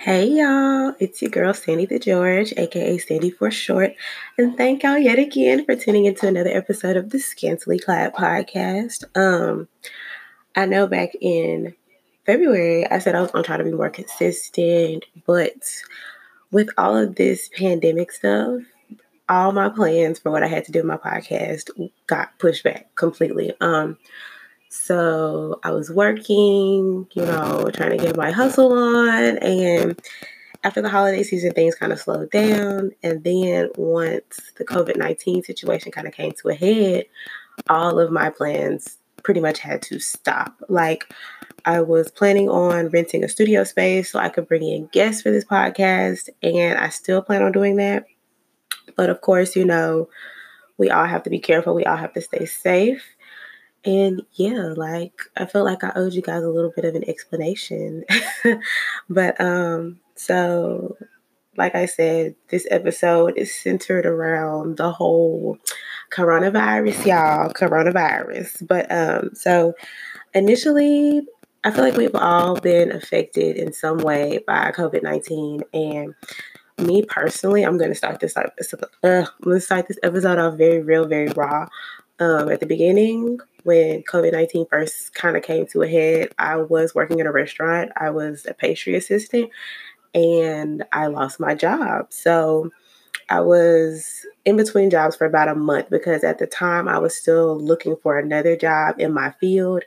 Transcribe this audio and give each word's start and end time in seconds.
Hey 0.00 0.28
y'all, 0.28 0.94
it's 1.00 1.20
your 1.20 1.30
girl 1.32 1.52
Sandy 1.52 1.84
the 1.84 1.98
George, 1.98 2.54
aka 2.56 2.98
Sandy 2.98 3.30
for 3.30 3.50
short, 3.50 3.94
and 4.38 4.56
thank 4.56 4.84
y'all 4.84 4.96
yet 4.96 5.18
again 5.18 5.64
for 5.64 5.74
tuning 5.74 6.04
into 6.04 6.28
another 6.28 6.50
episode 6.50 6.96
of 6.96 7.10
the 7.10 7.18
Scantily 7.18 7.80
Clad 7.80 8.14
podcast. 8.14 9.02
Um, 9.16 9.66
I 10.54 10.66
know 10.66 10.86
back 10.86 11.16
in 11.20 11.74
February 12.26 12.88
I 12.88 13.00
said 13.00 13.16
I 13.16 13.20
was 13.20 13.32
gonna 13.32 13.42
try 13.42 13.56
to 13.56 13.64
be 13.64 13.72
more 13.72 13.90
consistent, 13.90 15.04
but 15.26 15.68
with 16.52 16.68
all 16.78 16.96
of 16.96 17.16
this 17.16 17.50
pandemic 17.56 18.12
stuff, 18.12 18.62
all 19.28 19.50
my 19.50 19.68
plans 19.68 20.20
for 20.20 20.30
what 20.30 20.44
I 20.44 20.46
had 20.46 20.64
to 20.66 20.72
do 20.72 20.78
with 20.78 20.86
my 20.86 20.96
podcast 20.96 21.70
got 22.06 22.38
pushed 22.38 22.62
back 22.62 22.94
completely. 22.94 23.52
Um, 23.60 23.98
so 24.70 25.60
I 25.62 25.70
was 25.70 25.90
working, 25.90 27.06
you 27.12 27.24
know, 27.24 27.70
trying 27.72 27.96
to 27.96 28.04
get 28.04 28.16
my 28.16 28.30
hustle 28.30 28.72
on. 28.72 29.38
And 29.38 30.00
after 30.64 30.82
the 30.82 30.88
holiday 30.88 31.22
season, 31.22 31.52
things 31.52 31.74
kind 31.74 31.92
of 31.92 32.00
slowed 32.00 32.30
down. 32.30 32.92
And 33.02 33.24
then 33.24 33.70
once 33.76 34.52
the 34.56 34.64
COVID 34.64 34.96
19 34.96 35.42
situation 35.42 35.92
kind 35.92 36.06
of 36.06 36.14
came 36.14 36.32
to 36.32 36.48
a 36.48 36.54
head, 36.54 37.06
all 37.68 37.98
of 37.98 38.10
my 38.10 38.30
plans 38.30 38.98
pretty 39.22 39.40
much 39.40 39.58
had 39.58 39.82
to 39.82 39.98
stop. 39.98 40.54
Like, 40.68 41.12
I 41.64 41.80
was 41.80 42.10
planning 42.10 42.48
on 42.48 42.88
renting 42.88 43.24
a 43.24 43.28
studio 43.28 43.64
space 43.64 44.10
so 44.10 44.18
I 44.18 44.28
could 44.28 44.48
bring 44.48 44.62
in 44.62 44.86
guests 44.92 45.22
for 45.22 45.30
this 45.30 45.44
podcast, 45.44 46.28
and 46.42 46.78
I 46.78 46.88
still 46.88 47.20
plan 47.20 47.42
on 47.42 47.52
doing 47.52 47.76
that. 47.76 48.06
But 48.96 49.10
of 49.10 49.20
course, 49.20 49.56
you 49.56 49.64
know, 49.64 50.08
we 50.78 50.90
all 50.90 51.06
have 51.06 51.24
to 51.24 51.30
be 51.30 51.40
careful, 51.40 51.74
we 51.74 51.84
all 51.84 51.96
have 51.96 52.12
to 52.14 52.20
stay 52.20 52.46
safe. 52.46 53.02
And 53.84 54.22
yeah, 54.32 54.72
like 54.76 55.20
I 55.36 55.46
felt 55.46 55.64
like 55.64 55.84
I 55.84 55.92
owed 55.94 56.12
you 56.12 56.22
guys 56.22 56.42
a 56.42 56.48
little 56.48 56.72
bit 56.74 56.84
of 56.84 56.94
an 56.94 57.08
explanation. 57.08 58.04
but 59.08 59.40
um 59.40 60.00
so 60.14 60.96
like 61.56 61.74
I 61.74 61.86
said, 61.86 62.36
this 62.50 62.66
episode 62.70 63.36
is 63.36 63.54
centered 63.54 64.06
around 64.06 64.76
the 64.76 64.92
whole 64.92 65.58
coronavirus, 66.12 67.06
y'all, 67.06 67.52
coronavirus. 67.52 68.66
But 68.66 68.90
um 68.90 69.30
so 69.34 69.74
initially 70.34 71.22
I 71.64 71.70
feel 71.70 71.84
like 71.84 71.96
we've 71.96 72.14
all 72.14 72.60
been 72.60 72.92
affected 72.92 73.56
in 73.56 73.72
some 73.72 73.98
way 73.98 74.38
by 74.46 74.72
COVID-19 74.72 75.62
and 75.74 76.14
me 76.78 77.02
personally, 77.02 77.64
I'm 77.64 77.78
to 77.90 77.96
start 77.96 78.20
this 78.20 78.36
uh, 78.36 78.46
I'm 79.02 79.52
to 79.52 79.60
start 79.60 79.88
this 79.88 79.98
episode 80.02 80.38
off 80.38 80.54
very 80.54 80.80
real, 80.80 81.06
very 81.06 81.28
raw. 81.28 81.66
Um, 82.20 82.50
at 82.50 82.60
the 82.60 82.66
beginning, 82.66 83.38
when 83.62 84.02
COVID 84.02 84.32
19 84.32 84.66
first 84.70 85.14
kind 85.14 85.36
of 85.36 85.42
came 85.42 85.66
to 85.68 85.82
a 85.82 85.88
head, 85.88 86.30
I 86.38 86.56
was 86.56 86.94
working 86.94 87.20
in 87.20 87.26
a 87.26 87.32
restaurant. 87.32 87.92
I 87.96 88.10
was 88.10 88.46
a 88.46 88.54
pastry 88.54 88.96
assistant 88.96 89.50
and 90.14 90.84
I 90.92 91.06
lost 91.06 91.38
my 91.38 91.54
job. 91.54 92.06
So 92.10 92.70
I 93.30 93.40
was 93.40 94.26
in 94.44 94.56
between 94.56 94.90
jobs 94.90 95.16
for 95.16 95.26
about 95.26 95.48
a 95.48 95.54
month 95.54 95.90
because 95.90 96.24
at 96.24 96.38
the 96.38 96.46
time 96.46 96.88
I 96.88 96.98
was 96.98 97.14
still 97.14 97.58
looking 97.58 97.96
for 98.02 98.18
another 98.18 98.56
job 98.56 98.96
in 98.98 99.12
my 99.12 99.32
field 99.40 99.84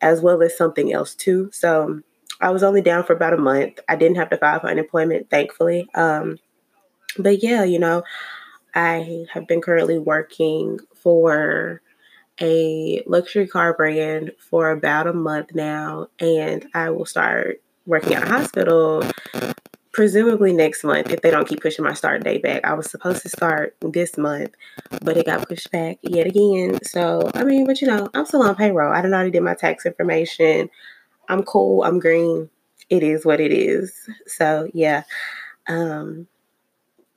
as 0.00 0.20
well 0.20 0.42
as 0.42 0.56
something 0.56 0.92
else 0.92 1.14
too. 1.14 1.50
So 1.52 2.00
I 2.40 2.50
was 2.50 2.62
only 2.62 2.82
down 2.82 3.04
for 3.04 3.14
about 3.14 3.34
a 3.34 3.38
month. 3.38 3.80
I 3.88 3.96
didn't 3.96 4.16
have 4.16 4.30
to 4.30 4.36
file 4.36 4.60
for 4.60 4.68
unemployment, 4.68 5.30
thankfully. 5.30 5.88
Um, 5.94 6.38
but 7.18 7.42
yeah, 7.42 7.64
you 7.64 7.78
know, 7.78 8.02
I 8.74 9.24
have 9.32 9.46
been 9.46 9.60
currently 9.60 9.98
working 9.98 10.78
for 11.04 11.80
a 12.40 13.02
luxury 13.06 13.46
car 13.46 13.74
brand 13.74 14.32
for 14.38 14.70
about 14.70 15.06
a 15.06 15.12
month 15.12 15.54
now, 15.54 16.08
and 16.18 16.66
I 16.74 16.90
will 16.90 17.06
start 17.06 17.62
working 17.86 18.14
at 18.14 18.24
a 18.24 18.26
hospital 18.26 19.04
presumably 19.92 20.52
next 20.52 20.82
month 20.82 21.10
if 21.10 21.22
they 21.22 21.30
don't 21.30 21.46
keep 21.46 21.62
pushing 21.62 21.84
my 21.84 21.94
start 21.94 22.24
date 22.24 22.42
back. 22.42 22.64
I 22.64 22.74
was 22.74 22.90
supposed 22.90 23.22
to 23.22 23.28
start 23.28 23.76
this 23.80 24.18
month, 24.18 24.50
but 25.02 25.16
it 25.16 25.26
got 25.26 25.48
pushed 25.48 25.70
back 25.70 25.98
yet 26.02 26.26
again. 26.26 26.80
So, 26.82 27.30
I 27.34 27.44
mean, 27.44 27.64
but 27.64 27.80
you 27.80 27.86
know, 27.86 28.10
I'm 28.12 28.26
still 28.26 28.42
on 28.42 28.56
payroll. 28.56 28.92
I 28.92 29.00
done 29.00 29.14
already 29.14 29.30
did 29.30 29.42
my 29.42 29.54
tax 29.54 29.86
information. 29.86 30.68
I'm 31.28 31.44
cool. 31.44 31.84
I'm 31.84 32.00
green. 32.00 32.50
It 32.90 33.04
is 33.04 33.24
what 33.24 33.40
it 33.40 33.52
is. 33.52 33.94
So, 34.26 34.68
yeah. 34.74 35.04
Um, 35.68 36.26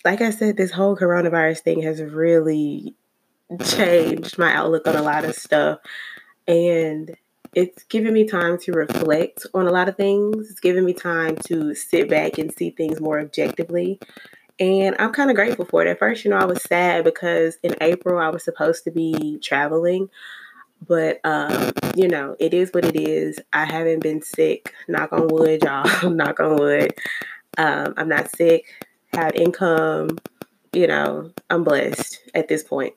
like 0.06 0.22
I 0.22 0.30
said, 0.30 0.56
this 0.56 0.72
whole 0.72 0.96
coronavirus 0.96 1.62
thing 1.62 1.82
has 1.82 2.02
really 2.02 2.96
changed 3.62 4.38
my 4.38 4.54
outlook 4.54 4.88
on 4.88 4.96
a 4.96 5.02
lot 5.02 5.26
of 5.26 5.36
stuff. 5.36 5.80
And 6.48 7.16
it's 7.54 7.84
given 7.84 8.14
me 8.14 8.26
time 8.28 8.58
to 8.60 8.72
reflect 8.72 9.46
on 9.54 9.68
a 9.68 9.72
lot 9.72 9.90
of 9.90 9.98
things. 9.98 10.50
It's 10.50 10.60
given 10.60 10.86
me 10.86 10.94
time 10.94 11.38
to 11.46 11.74
sit 11.74 12.10
back 12.10 12.38
and 12.38 12.54
see 12.54 12.70
things 12.70 13.02
more 13.02 13.20
objectively. 13.20 14.00
And 14.60 14.96
I'm 15.00 15.14
kind 15.14 15.30
of 15.30 15.36
grateful 15.36 15.66
for 15.66 15.84
it. 15.84 15.88
At 15.88 16.00
first, 16.00 16.26
you 16.26 16.32
know, 16.32 16.38
I 16.38 16.46
was 16.46 16.62
sad 16.64 17.04
because 17.04 17.58
in 17.64 17.76
April 17.82 18.20
I 18.20 18.30
was 18.30 18.44
supposed 18.44 18.84
to 18.86 18.92
be 18.92 19.40
traveling. 19.40 20.10
But 20.86 21.20
um, 21.24 21.72
you 21.96 22.08
know, 22.08 22.36
it 22.40 22.54
is 22.54 22.72
what 22.72 22.86
it 22.86 22.96
is. 22.96 23.40
I 23.54 23.66
haven't 23.66 24.02
been 24.04 24.22
sick. 24.22 24.74
Knock 24.88 25.12
on 25.12 25.28
wood, 25.28 25.64
y'all. 25.64 26.10
knock 26.10 26.40
on 26.40 26.58
wood. 26.58 26.94
Um, 27.58 27.94
I'm 27.98 28.10
not 28.10 28.36
sick. 28.36 28.86
Have 29.14 29.34
income. 29.36 30.18
You 30.74 30.88
know, 30.88 31.32
I'm 31.50 31.64
blessed 31.64 32.20
at 32.36 32.48
this 32.48 32.64
point. 32.64 32.94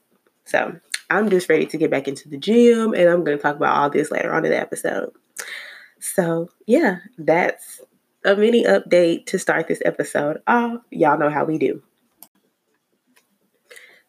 So 0.50 0.76
I'm 1.08 1.30
just 1.30 1.48
ready 1.48 1.66
to 1.66 1.78
get 1.78 1.90
back 1.90 2.08
into 2.08 2.28
the 2.28 2.36
gym, 2.36 2.92
and 2.92 3.08
I'm 3.08 3.22
going 3.24 3.36
to 3.36 3.42
talk 3.42 3.56
about 3.56 3.76
all 3.76 3.88
this 3.88 4.10
later 4.10 4.32
on 4.32 4.44
in 4.44 4.50
the 4.50 4.60
episode. 4.60 5.12
So, 6.00 6.48
yeah, 6.66 6.96
that's 7.18 7.80
a 8.24 8.34
mini 8.34 8.64
update 8.64 9.26
to 9.26 9.38
start 9.38 9.68
this 9.68 9.82
episode 9.84 10.42
off. 10.46 10.80
Y'all 10.90 11.18
know 11.18 11.30
how 11.30 11.44
we 11.44 11.58
do. 11.58 11.82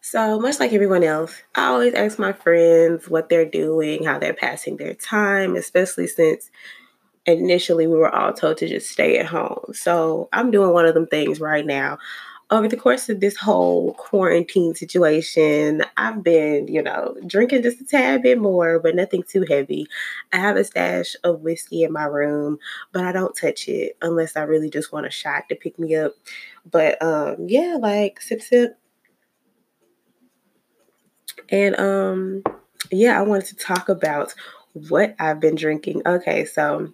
So, 0.00 0.40
much 0.40 0.58
like 0.58 0.72
everyone 0.72 1.04
else, 1.04 1.40
I 1.54 1.66
always 1.66 1.94
ask 1.94 2.18
my 2.18 2.32
friends 2.32 3.08
what 3.08 3.28
they're 3.28 3.48
doing, 3.48 4.02
how 4.02 4.18
they're 4.18 4.34
passing 4.34 4.76
their 4.76 4.94
time, 4.94 5.54
especially 5.54 6.08
since 6.08 6.50
initially 7.24 7.86
we 7.86 7.96
were 7.96 8.12
all 8.12 8.32
told 8.32 8.56
to 8.58 8.68
just 8.68 8.90
stay 8.90 9.18
at 9.18 9.26
home. 9.26 9.66
So, 9.74 10.28
I'm 10.32 10.50
doing 10.50 10.72
one 10.72 10.86
of 10.86 10.94
them 10.94 11.06
things 11.06 11.40
right 11.40 11.64
now 11.64 11.98
over 12.52 12.68
the 12.68 12.76
course 12.76 13.08
of 13.08 13.20
this 13.20 13.34
whole 13.38 13.94
quarantine 13.94 14.74
situation, 14.74 15.82
I've 15.96 16.22
been, 16.22 16.68
you 16.68 16.82
know, 16.82 17.16
drinking 17.26 17.62
just 17.62 17.80
a 17.80 17.84
tad 17.84 18.20
bit 18.22 18.38
more, 18.38 18.78
but 18.78 18.94
nothing 18.94 19.22
too 19.22 19.46
heavy. 19.48 19.86
I 20.34 20.36
have 20.36 20.56
a 20.56 20.64
stash 20.64 21.16
of 21.24 21.40
whiskey 21.40 21.82
in 21.82 21.94
my 21.94 22.04
room, 22.04 22.58
but 22.92 23.04
I 23.04 23.12
don't 23.12 23.34
touch 23.34 23.68
it 23.68 23.96
unless 24.02 24.36
I 24.36 24.42
really 24.42 24.68
just 24.68 24.92
want 24.92 25.06
a 25.06 25.10
shot 25.10 25.48
to 25.48 25.54
pick 25.54 25.78
me 25.78 25.96
up. 25.96 26.12
But 26.70 27.02
um 27.02 27.36
yeah, 27.48 27.78
like 27.80 28.20
sip 28.20 28.42
sip. 28.42 28.78
And 31.48 31.74
um 31.80 32.42
yeah, 32.90 33.18
I 33.18 33.22
wanted 33.22 33.46
to 33.46 33.56
talk 33.56 33.88
about 33.88 34.34
what 34.74 35.16
I've 35.18 35.40
been 35.40 35.54
drinking. 35.54 36.02
Okay, 36.04 36.44
so 36.44 36.92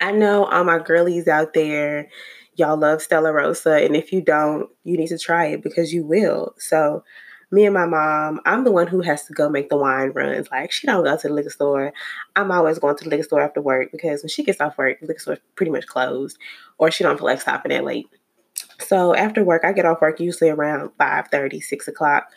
I 0.00 0.10
know 0.10 0.46
all 0.46 0.64
my 0.64 0.80
girlies 0.80 1.28
out 1.28 1.54
there 1.54 2.08
y'all 2.56 2.76
love 2.76 3.02
Stella 3.02 3.32
Rosa. 3.32 3.82
And 3.84 3.96
if 3.96 4.12
you 4.12 4.20
don't, 4.20 4.68
you 4.84 4.96
need 4.96 5.08
to 5.08 5.18
try 5.18 5.46
it 5.46 5.62
because 5.62 5.92
you 5.92 6.04
will. 6.04 6.54
So 6.58 7.04
me 7.50 7.64
and 7.64 7.74
my 7.74 7.86
mom, 7.86 8.40
I'm 8.44 8.64
the 8.64 8.72
one 8.72 8.86
who 8.86 9.00
has 9.02 9.24
to 9.26 9.32
go 9.32 9.48
make 9.48 9.68
the 9.68 9.76
wine 9.76 10.10
runs. 10.10 10.48
Like 10.50 10.72
she 10.72 10.86
don't 10.86 11.04
go 11.04 11.16
to 11.16 11.28
the 11.28 11.34
liquor 11.34 11.50
store. 11.50 11.92
I'm 12.36 12.50
always 12.50 12.78
going 12.78 12.96
to 12.96 13.04
the 13.04 13.10
liquor 13.10 13.22
store 13.22 13.40
after 13.40 13.60
work 13.60 13.90
because 13.92 14.22
when 14.22 14.28
she 14.28 14.42
gets 14.42 14.60
off 14.60 14.76
work, 14.76 15.00
the 15.00 15.06
liquor 15.06 15.20
store's 15.20 15.38
pretty 15.54 15.70
much 15.70 15.86
closed, 15.86 16.36
or 16.78 16.90
she 16.90 17.04
don't 17.04 17.16
feel 17.16 17.26
like 17.26 17.40
stopping 17.40 17.70
that 17.70 17.84
late. 17.84 18.06
So 18.80 19.14
after 19.14 19.44
work, 19.44 19.64
I 19.64 19.72
get 19.72 19.86
off 19.86 20.00
work 20.00 20.20
usually 20.20 20.50
around 20.50 20.90
5 20.98 21.28
30, 21.28 21.60
6 21.60 21.88
o'clock. 21.88 22.28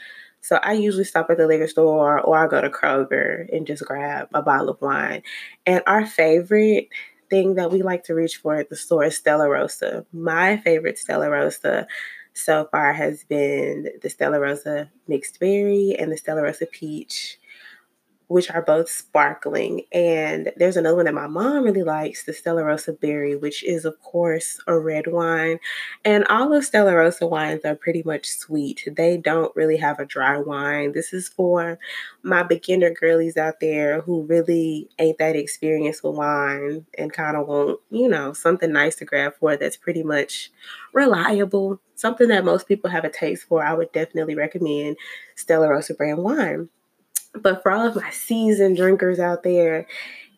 So 0.41 0.57
I 0.57 0.73
usually 0.73 1.03
stop 1.03 1.29
at 1.29 1.37
the 1.37 1.47
liquor 1.47 1.67
store 1.67 2.19
or 2.21 2.37
I 2.37 2.47
go 2.47 2.61
to 2.61 2.69
Kroger 2.69 3.47
and 3.51 3.65
just 3.65 3.83
grab 3.83 4.29
a 4.33 4.41
bottle 4.41 4.69
of 4.69 4.81
wine. 4.81 5.23
And 5.65 5.81
our 5.87 6.05
favorite 6.05 6.89
thing 7.29 7.55
that 7.55 7.71
we 7.71 7.81
like 7.81 8.03
to 8.05 8.13
reach 8.13 8.37
for 8.37 8.55
at 8.55 8.69
the 8.69 8.75
store 8.75 9.05
is 9.05 9.17
Stella 9.17 9.49
Rosa. 9.49 10.05
My 10.13 10.57
favorite 10.57 10.97
Stella 10.97 11.29
Rosa 11.29 11.87
so 12.33 12.67
far 12.71 12.93
has 12.93 13.23
been 13.23 13.89
the 14.01 14.09
Stella 14.09 14.39
Rosa 14.39 14.91
mixed 15.07 15.39
berry 15.39 15.95
and 15.97 16.11
the 16.11 16.17
Stella 16.17 16.43
Rosa 16.43 16.67
peach 16.67 17.39
which 18.27 18.51
are 18.51 18.61
both 18.61 18.89
sparkling. 18.89 19.83
And 19.91 20.51
there's 20.57 20.75
another 20.77 20.97
one 20.97 21.05
that 21.05 21.13
my 21.13 21.27
mom 21.27 21.63
really 21.63 21.83
likes, 21.83 22.25
the 22.25 22.33
Stella 22.33 22.63
Rosa 22.63 22.93
Berry, 22.93 23.35
which 23.35 23.63
is, 23.63 23.85
of 23.85 23.99
course, 24.01 24.59
a 24.67 24.77
red 24.77 25.07
wine. 25.07 25.59
And 26.03 26.25
all 26.25 26.53
of 26.53 26.65
Stella 26.65 26.95
Rosa 26.95 27.25
wines 27.25 27.63
are 27.63 27.75
pretty 27.75 28.03
much 28.03 28.27
sweet. 28.27 28.87
They 28.95 29.17
don't 29.17 29.55
really 29.55 29.77
have 29.77 29.99
a 29.99 30.05
dry 30.05 30.37
wine. 30.37 30.91
This 30.91 31.13
is 31.13 31.29
for 31.29 31.79
my 32.21 32.43
beginner 32.43 32.91
girlies 32.91 33.37
out 33.37 33.61
there 33.61 34.01
who 34.01 34.23
really 34.23 34.89
ain't 34.99 35.17
that 35.19 35.35
experienced 35.35 36.03
with 36.03 36.15
wine 36.15 36.85
and 36.97 37.13
kind 37.13 37.37
of 37.37 37.47
want, 37.47 37.79
you 37.89 38.09
know, 38.09 38.33
something 38.33 38.71
nice 38.73 38.95
to 38.97 39.05
grab 39.05 39.33
for 39.39 39.55
that's 39.55 39.77
pretty 39.77 40.03
much 40.03 40.51
reliable. 40.93 41.79
Something 41.95 42.27
that 42.27 42.45
most 42.45 42.67
people 42.67 42.89
have 42.89 43.05
a 43.05 43.09
taste 43.09 43.47
for. 43.47 43.63
I 43.63 43.73
would 43.73 43.91
definitely 43.91 44.35
recommend 44.35 44.97
Stella 45.35 45.69
Rosa 45.69 45.93
brand 45.93 46.19
wine. 46.19 46.69
But 47.41 47.63
for 47.63 47.71
all 47.71 47.87
of 47.87 47.95
my 47.95 48.09
seasoned 48.09 48.77
drinkers 48.77 49.19
out 49.19 49.43
there, 49.43 49.87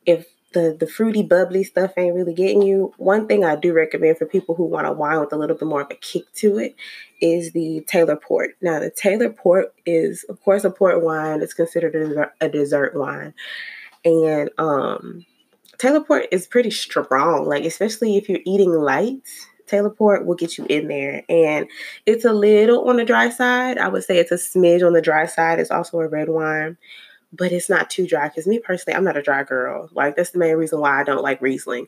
if 0.06 0.28
the 0.54 0.76
the 0.80 0.88
fruity 0.88 1.22
bubbly 1.22 1.64
stuff 1.64 1.92
ain't 1.98 2.16
really 2.16 2.34
getting 2.34 2.64
you 2.64 2.92
one 2.98 3.28
thing 3.28 3.46
i 3.46 3.56
do 3.56 3.72
recommend 3.72 4.18
for 4.18 4.26
people 4.26 4.56
who 4.56 4.64
want 4.64 4.88
a 4.88 4.92
wine 4.92 5.20
with 5.20 5.32
a 5.32 5.38
little 5.38 5.56
bit 5.56 5.68
more 5.68 5.82
of 5.82 5.92
a 5.92 5.96
kick 5.96 6.24
to 6.34 6.58
it 6.58 6.76
is 7.22 7.52
the 7.52 7.82
taylor 7.88 8.16
port. 8.16 8.52
Now 8.62 8.80
the 8.80 8.90
taylor 8.90 9.30
port 9.30 9.74
is 9.86 10.24
of 10.30 10.42
course 10.42 10.64
a 10.64 10.70
port 10.70 11.04
wine. 11.04 11.42
It's 11.42 11.54
considered 11.54 11.96
a 11.96 12.46
a 12.46 12.50
dessert 12.50 12.96
wine. 12.96 13.34
And 14.06 14.50
um 14.58 15.26
taylor 15.78 16.02
port 16.02 16.28
is 16.32 16.48
pretty 16.48 16.72
strong. 16.72 17.46
Like 17.46 17.66
especially 17.66 18.18
if 18.18 18.30
you're 18.30 18.40
eating 18.46 18.72
light 18.72 19.28
taylor 19.70 19.90
port 19.90 20.26
will 20.26 20.36
get 20.36 20.58
you 20.58 20.66
in 20.70 20.88
there 20.88 21.24
and 21.30 21.68
it's 22.06 22.26
a 22.26 22.34
little 22.34 22.90
on 22.90 22.98
the 22.98 23.06
dry 23.06 23.30
side 23.30 23.78
i 23.78 23.88
would 23.88 24.04
say 24.04 24.18
it's 24.18 24.32
a 24.32 24.36
smidge 24.36 24.86
on 24.86 24.94
the 24.94 25.02
dry 25.02 25.26
side 25.26 25.60
it's 25.60 25.72
also 25.72 26.00
a 26.00 26.08
red 26.08 26.30
wine 26.30 26.78
but 27.32 27.52
it's 27.52 27.70
not 27.70 27.90
too 27.90 28.08
dry. 28.08 28.28
Because 28.28 28.48
me 28.48 28.60
personally, 28.60 28.96
I'm 28.96 29.04
not 29.04 29.18
a 29.18 29.22
dry 29.22 29.44
girl. 29.44 29.90
Like 29.94 30.16
that's 30.16 30.32
the 30.32 30.40
main 30.40 30.56
reason 30.56 30.80
why 30.80 31.00
I 31.00 31.04
don't 31.04 31.24
like 31.24 31.42
Riesling. 31.42 31.88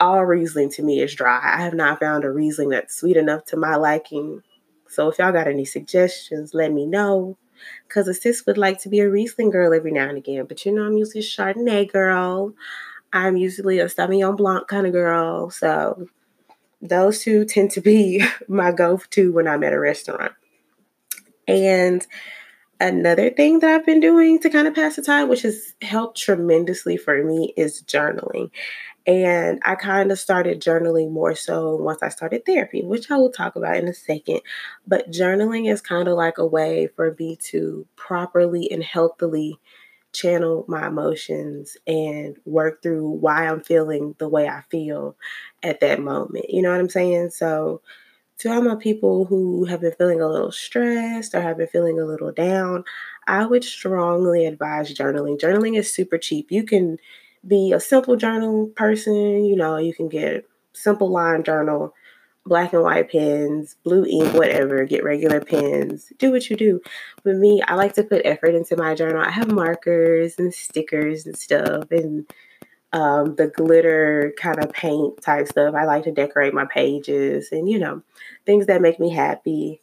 All 0.00 0.24
Riesling 0.24 0.70
to 0.72 0.82
me 0.82 1.00
is 1.00 1.14
dry. 1.14 1.40
I 1.42 1.62
have 1.62 1.74
not 1.74 2.00
found 2.00 2.24
a 2.24 2.30
Riesling 2.30 2.70
that's 2.70 2.94
sweet 2.94 3.16
enough 3.16 3.44
to 3.46 3.56
my 3.56 3.76
liking. 3.76 4.42
So 4.88 5.08
if 5.08 5.18
y'all 5.18 5.32
got 5.32 5.48
any 5.48 5.64
suggestions, 5.64 6.54
let 6.54 6.72
me 6.72 6.86
know. 6.86 7.36
Cause 7.88 8.06
a 8.06 8.14
sis 8.14 8.46
would 8.46 8.56
like 8.56 8.80
to 8.82 8.88
be 8.88 9.00
a 9.00 9.10
Riesling 9.10 9.50
girl 9.50 9.74
every 9.74 9.90
now 9.90 10.08
and 10.08 10.16
again. 10.16 10.46
But 10.46 10.64
you 10.64 10.72
know, 10.72 10.84
I'm 10.84 10.96
usually 10.96 11.20
a 11.20 11.24
Chardonnay 11.24 11.90
girl. 11.90 12.54
I'm 13.12 13.36
usually 13.36 13.80
a 13.80 13.86
Sauvignon 13.86 14.36
Blanc 14.36 14.68
kind 14.68 14.86
of 14.86 14.92
girl. 14.92 15.50
So 15.50 16.06
those 16.80 17.20
two 17.20 17.44
tend 17.44 17.70
to 17.72 17.80
be 17.80 18.24
my 18.48 18.72
go-to 18.72 19.32
when 19.32 19.48
I'm 19.48 19.64
at 19.64 19.72
a 19.72 19.80
restaurant. 19.80 20.32
And 21.46 22.06
Another 22.80 23.28
thing 23.30 23.58
that 23.58 23.70
I've 23.70 23.86
been 23.86 23.98
doing 23.98 24.38
to 24.38 24.50
kind 24.50 24.68
of 24.68 24.74
pass 24.74 24.94
the 24.94 25.02
time, 25.02 25.28
which 25.28 25.42
has 25.42 25.74
helped 25.82 26.16
tremendously 26.16 26.96
for 26.96 27.24
me, 27.24 27.52
is 27.56 27.82
journaling. 27.82 28.50
And 29.04 29.60
I 29.64 29.74
kind 29.74 30.12
of 30.12 30.18
started 30.18 30.60
journaling 30.62 31.10
more 31.10 31.34
so 31.34 31.74
once 31.74 32.02
I 32.02 32.08
started 32.08 32.46
therapy, 32.46 32.84
which 32.84 33.10
I 33.10 33.16
will 33.16 33.32
talk 33.32 33.56
about 33.56 33.76
in 33.76 33.88
a 33.88 33.94
second. 33.94 34.42
But 34.86 35.10
journaling 35.10 35.72
is 35.72 35.80
kind 35.80 36.06
of 36.06 36.16
like 36.16 36.38
a 36.38 36.46
way 36.46 36.88
for 36.94 37.16
me 37.18 37.36
to 37.46 37.84
properly 37.96 38.70
and 38.70 38.84
healthily 38.84 39.58
channel 40.12 40.64
my 40.68 40.86
emotions 40.88 41.76
and 41.86 42.36
work 42.44 42.82
through 42.82 43.08
why 43.08 43.46
I'm 43.48 43.62
feeling 43.62 44.14
the 44.18 44.28
way 44.28 44.48
I 44.48 44.62
feel 44.70 45.16
at 45.62 45.80
that 45.80 46.00
moment. 46.00 46.46
You 46.48 46.62
know 46.62 46.70
what 46.70 46.80
I'm 46.80 46.88
saying? 46.88 47.30
So, 47.30 47.82
to 48.38 48.50
all 48.52 48.62
my 48.62 48.76
people 48.76 49.24
who 49.24 49.64
have 49.64 49.80
been 49.80 49.92
feeling 49.92 50.20
a 50.20 50.28
little 50.28 50.52
stressed 50.52 51.34
or 51.34 51.40
have 51.40 51.58
been 51.58 51.66
feeling 51.68 51.98
a 51.98 52.04
little 52.04 52.32
down, 52.32 52.84
I 53.26 53.44
would 53.46 53.64
strongly 53.64 54.46
advise 54.46 54.94
journaling. 54.94 55.38
Journaling 55.40 55.76
is 55.78 55.92
super 55.92 56.18
cheap. 56.18 56.50
You 56.50 56.62
can 56.64 56.98
be 57.46 57.72
a 57.72 57.80
simple 57.80 58.16
journal 58.16 58.68
person, 58.76 59.44
you 59.44 59.56
know, 59.56 59.76
you 59.76 59.94
can 59.94 60.08
get 60.08 60.46
simple 60.72 61.10
line 61.10 61.42
journal, 61.42 61.94
black 62.48 62.72
and 62.72 62.82
white 62.82 63.10
pens, 63.10 63.76
blue 63.84 64.04
ink, 64.04 64.34
whatever, 64.34 64.84
get 64.84 65.04
regular 65.04 65.40
pens, 65.40 66.12
do 66.18 66.30
what 66.30 66.48
you 66.48 66.56
do. 66.56 66.80
With 67.24 67.36
me, 67.36 67.62
I 67.66 67.74
like 67.74 67.94
to 67.94 68.02
put 68.02 68.22
effort 68.24 68.54
into 68.54 68.76
my 68.76 68.94
journal. 68.94 69.22
I 69.22 69.30
have 69.30 69.50
markers 69.50 70.38
and 70.38 70.52
stickers 70.52 71.26
and 71.26 71.36
stuff 71.36 71.90
and 71.90 72.26
um, 72.92 73.36
the 73.36 73.48
glitter 73.48 74.32
kind 74.38 74.58
of 74.64 74.72
paint 74.72 75.20
type 75.20 75.48
stuff. 75.48 75.74
I 75.74 75.84
like 75.84 76.04
to 76.04 76.12
decorate 76.12 76.54
my 76.54 76.64
pages 76.64 77.50
and, 77.52 77.68
you 77.68 77.78
know, 77.78 78.02
things 78.46 78.66
that 78.66 78.80
make 78.80 78.98
me 78.98 79.10
happy. 79.10 79.80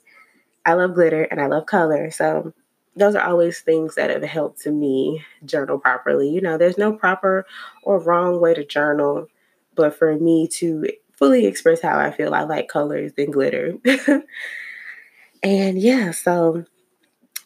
I 0.65 0.73
love 0.73 0.95
glitter 0.95 1.23
and 1.23 1.39
I 1.39 1.45
love 1.45 1.67
color. 1.67 2.09
So 2.09 2.53
those 2.95 3.13
are 3.15 3.27
always 3.27 3.59
things 3.59 3.95
that 3.95 4.09
have 4.09 4.23
helped 4.23 4.62
to 4.62 4.71
me 4.71 5.23
journal 5.45 5.77
properly. 5.77 6.29
You 6.29 6.41
know, 6.41 6.57
there's 6.57 6.77
no 6.77 6.94
proper 6.94 7.45
or 7.83 8.00
wrong 8.00 8.39
way 8.39 8.53
to 8.53 8.65
journal, 8.65 9.27
but 9.75 9.95
for 9.95 10.17
me 10.17 10.47
to 10.53 10.88
fully 11.17 11.45
express 11.45 11.81
how 11.81 11.97
I 11.97 12.12
feel, 12.12 12.33
I 12.33 12.44
like 12.44 12.67
colors 12.67 13.12
and 13.17 13.31
glitter. 13.31 13.75
and 15.44 15.79
yeah, 15.79 16.12
so 16.12 16.65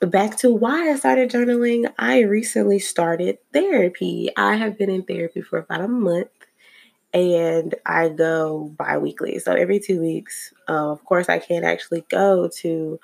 back 0.02 0.38
to 0.38 0.54
why 0.54 0.92
I 0.92 0.96
started 0.96 1.30
journaling, 1.30 1.92
I 1.98 2.22
recently 2.22 2.80
started 2.80 3.38
therapy. 3.54 4.30
I 4.38 4.56
have 4.56 4.78
been 4.78 4.90
in 4.90 5.04
therapy 5.04 5.42
for 5.42 5.60
about 5.60 5.82
a 5.82 5.88
month 5.88 6.30
and 7.14 7.76
I 7.86 8.10
go 8.10 8.74
bi 8.78 8.98
weekly. 8.98 9.40
So 9.40 9.54
every 9.54 9.80
two 9.80 10.00
weeks, 10.00 10.54
uh, 10.68 10.92
of 10.92 11.04
course, 11.06 11.30
I 11.30 11.40
can't 11.40 11.66
actually 11.66 12.06
go 12.10 12.50
to 12.60 13.00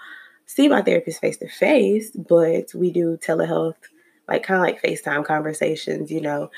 see 0.46 0.68
my 0.68 0.82
therapist 0.82 1.22
face 1.22 1.38
to 1.38 1.50
face, 1.50 2.12
but 2.12 2.74
we 2.76 2.92
do 2.92 3.18
telehealth, 3.18 3.76
like 4.28 4.44
kind 4.44 4.60
of 4.60 4.62
like 4.62 4.82
FaceTime 4.82 5.26
conversations, 5.26 6.12
you 6.12 6.22
know. 6.22 6.52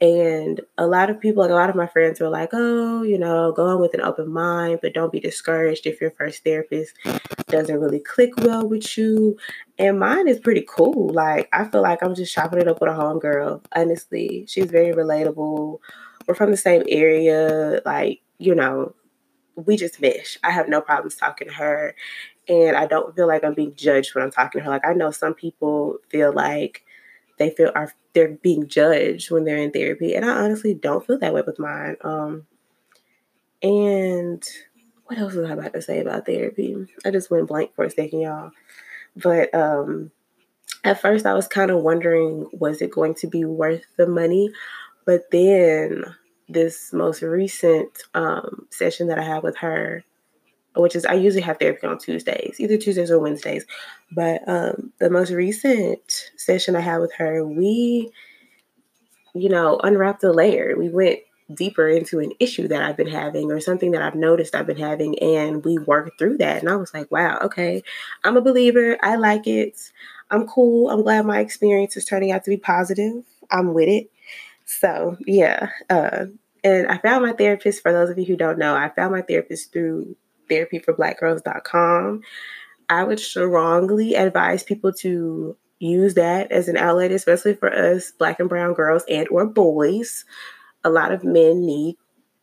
And 0.00 0.62
a 0.78 0.86
lot 0.86 1.10
of 1.10 1.20
people, 1.20 1.42
like 1.42 1.50
a 1.50 1.54
lot 1.54 1.68
of 1.68 1.76
my 1.76 1.86
friends 1.86 2.20
were 2.20 2.30
like, 2.30 2.50
oh, 2.54 3.02
you 3.02 3.18
know, 3.18 3.52
go 3.52 3.66
on 3.66 3.80
with 3.80 3.92
an 3.92 4.00
open 4.00 4.32
mind, 4.32 4.78
but 4.80 4.94
don't 4.94 5.12
be 5.12 5.20
discouraged 5.20 5.86
if 5.86 6.00
your 6.00 6.10
first 6.12 6.42
therapist 6.42 6.94
doesn't 7.48 7.78
really 7.78 8.00
click 8.00 8.34
well 8.38 8.66
with 8.66 8.96
you. 8.96 9.36
And 9.78 9.98
mine 9.98 10.26
is 10.26 10.40
pretty 10.40 10.64
cool. 10.66 11.12
Like, 11.12 11.50
I 11.52 11.64
feel 11.64 11.82
like 11.82 12.02
I'm 12.02 12.14
just 12.14 12.32
chopping 12.32 12.60
it 12.60 12.68
up 12.68 12.80
with 12.80 12.90
a 12.90 12.94
homegirl. 12.94 13.62
Honestly, 13.76 14.46
she's 14.48 14.70
very 14.70 14.94
relatable. 14.94 15.80
We're 16.26 16.34
from 16.34 16.50
the 16.50 16.56
same 16.56 16.82
area. 16.88 17.82
Like, 17.84 18.22
you 18.38 18.54
know, 18.54 18.94
we 19.54 19.76
just 19.76 20.00
mesh. 20.00 20.38
I 20.42 20.50
have 20.50 20.68
no 20.68 20.80
problems 20.80 21.16
talking 21.16 21.48
to 21.48 21.54
her. 21.54 21.94
And 22.48 22.74
I 22.74 22.86
don't 22.86 23.14
feel 23.14 23.28
like 23.28 23.44
I'm 23.44 23.52
being 23.52 23.74
judged 23.74 24.14
when 24.14 24.24
I'm 24.24 24.30
talking 24.30 24.60
to 24.60 24.64
her. 24.64 24.70
Like, 24.70 24.86
I 24.86 24.94
know 24.94 25.10
some 25.10 25.34
people 25.34 25.98
feel 26.08 26.32
like, 26.32 26.84
they 27.38 27.50
feel 27.50 27.72
are 27.74 27.92
they're 28.12 28.28
being 28.28 28.68
judged 28.68 29.30
when 29.30 29.44
they're 29.44 29.56
in 29.56 29.70
therapy, 29.70 30.14
and 30.14 30.24
I 30.24 30.30
honestly 30.44 30.74
don't 30.74 31.06
feel 31.06 31.18
that 31.18 31.34
way 31.34 31.42
with 31.46 31.58
mine. 31.58 31.96
Um, 32.02 32.46
and 33.62 34.42
what 35.04 35.18
else 35.18 35.34
was 35.34 35.48
I 35.48 35.54
about 35.54 35.72
to 35.74 35.82
say 35.82 36.00
about 36.00 36.26
therapy? 36.26 36.86
I 37.04 37.10
just 37.10 37.30
went 37.30 37.48
blank 37.48 37.74
for 37.74 37.84
a 37.84 37.90
second, 37.90 38.20
y'all. 38.20 38.52
But 39.16 39.54
um, 39.54 40.10
at 40.84 41.00
first, 41.00 41.26
I 41.26 41.34
was 41.34 41.48
kind 41.48 41.70
of 41.70 41.82
wondering, 41.82 42.48
was 42.52 42.80
it 42.80 42.90
going 42.90 43.14
to 43.16 43.26
be 43.26 43.44
worth 43.44 43.84
the 43.96 44.06
money? 44.06 44.50
But 45.04 45.30
then 45.30 46.04
this 46.48 46.92
most 46.92 47.22
recent 47.22 48.02
um, 48.14 48.66
session 48.70 49.08
that 49.08 49.18
I 49.18 49.22
had 49.22 49.42
with 49.42 49.56
her, 49.58 50.04
which 50.76 50.94
is 50.94 51.04
I 51.04 51.14
usually 51.14 51.42
have 51.42 51.58
therapy 51.58 51.86
on 51.86 51.98
Tuesdays, 51.98 52.56
either 52.58 52.76
Tuesdays 52.76 53.10
or 53.10 53.18
Wednesdays. 53.18 53.66
But 54.12 54.42
um, 54.48 54.92
the 54.98 55.10
most 55.10 55.30
recent 55.30 56.30
session 56.36 56.76
I 56.76 56.80
had 56.80 56.98
with 56.98 57.12
her, 57.14 57.44
we, 57.44 58.10
you 59.34 59.48
know, 59.48 59.78
unwrapped 59.82 60.24
a 60.24 60.32
layer. 60.32 60.76
We 60.76 60.88
went 60.88 61.20
deeper 61.52 61.88
into 61.88 62.20
an 62.20 62.32
issue 62.38 62.68
that 62.68 62.82
I've 62.82 62.96
been 62.96 63.08
having 63.08 63.50
or 63.50 63.58
something 63.60 63.90
that 63.90 64.02
I've 64.02 64.14
noticed 64.14 64.54
I've 64.54 64.66
been 64.66 64.78
having, 64.78 65.18
and 65.18 65.64
we 65.64 65.78
worked 65.78 66.18
through 66.18 66.38
that. 66.38 66.60
And 66.62 66.70
I 66.70 66.76
was 66.76 66.94
like, 66.94 67.10
wow, 67.10 67.38
okay, 67.42 67.82
I'm 68.24 68.36
a 68.36 68.42
believer. 68.42 68.96
I 69.02 69.16
like 69.16 69.46
it. 69.46 69.80
I'm 70.30 70.46
cool. 70.46 70.90
I'm 70.90 71.02
glad 71.02 71.26
my 71.26 71.40
experience 71.40 71.96
is 71.96 72.04
turning 72.04 72.30
out 72.30 72.44
to 72.44 72.50
be 72.50 72.56
positive. 72.56 73.24
I'm 73.50 73.74
with 73.74 73.88
it. 73.88 74.10
So, 74.64 75.16
yeah. 75.26 75.70
Uh, 75.88 76.26
and 76.62 76.86
I 76.86 76.98
found 76.98 77.26
my 77.26 77.32
therapist, 77.32 77.82
for 77.82 77.92
those 77.92 78.10
of 78.10 78.18
you 78.18 78.24
who 78.24 78.36
don't 78.36 78.58
know, 78.58 78.76
I 78.76 78.90
found 78.90 79.12
my 79.12 79.22
therapist 79.22 79.72
through 79.72 80.14
therapyforblackgirls.com. 80.50 82.22
I 82.88 83.04
would 83.04 83.20
strongly 83.20 84.14
advise 84.14 84.64
people 84.64 84.92
to 84.94 85.56
use 85.78 86.14
that 86.14 86.50
as 86.52 86.68
an 86.68 86.76
outlet, 86.76 87.12
especially 87.12 87.54
for 87.54 87.72
us 87.72 88.12
black 88.12 88.40
and 88.40 88.48
brown 88.48 88.74
girls 88.74 89.04
and 89.08 89.28
or 89.28 89.46
boys. 89.46 90.24
A 90.84 90.90
lot 90.90 91.12
of 91.12 91.24
men 91.24 91.64
need 91.64 91.96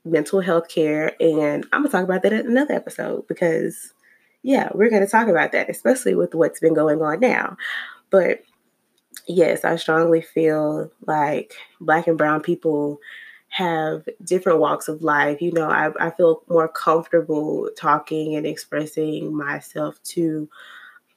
mental 0.05 0.41
health 0.41 0.69
care, 0.69 1.13
and 1.19 1.65
I'm 1.71 1.81
gonna 1.81 1.89
talk 1.89 2.03
about 2.03 2.23
that 2.23 2.33
in 2.33 2.47
another 2.47 2.73
episode 2.73 3.27
because 3.27 3.93
yeah, 4.43 4.69
we're 4.73 4.89
gonna 4.89 5.07
talk 5.07 5.27
about 5.27 5.51
that, 5.51 5.69
especially 5.69 6.15
with 6.15 6.33
what's 6.33 6.59
been 6.59 6.73
going 6.73 7.01
on 7.01 7.19
now. 7.19 7.57
But 8.09 8.43
yes, 9.27 9.65
I 9.65 9.75
strongly 9.75 10.21
feel 10.21 10.91
like 11.05 11.53
black 11.81 12.07
and 12.07 12.17
brown 12.17 12.41
people 12.41 12.99
have 13.57 14.07
different 14.23 14.59
walks 14.59 14.87
of 14.87 15.01
life. 15.01 15.41
You 15.41 15.51
know, 15.51 15.67
I, 15.67 15.89
I 15.99 16.11
feel 16.11 16.43
more 16.47 16.67
comfortable 16.67 17.71
talking 17.75 18.35
and 18.35 18.45
expressing 18.45 19.35
myself 19.35 20.01
to 20.03 20.47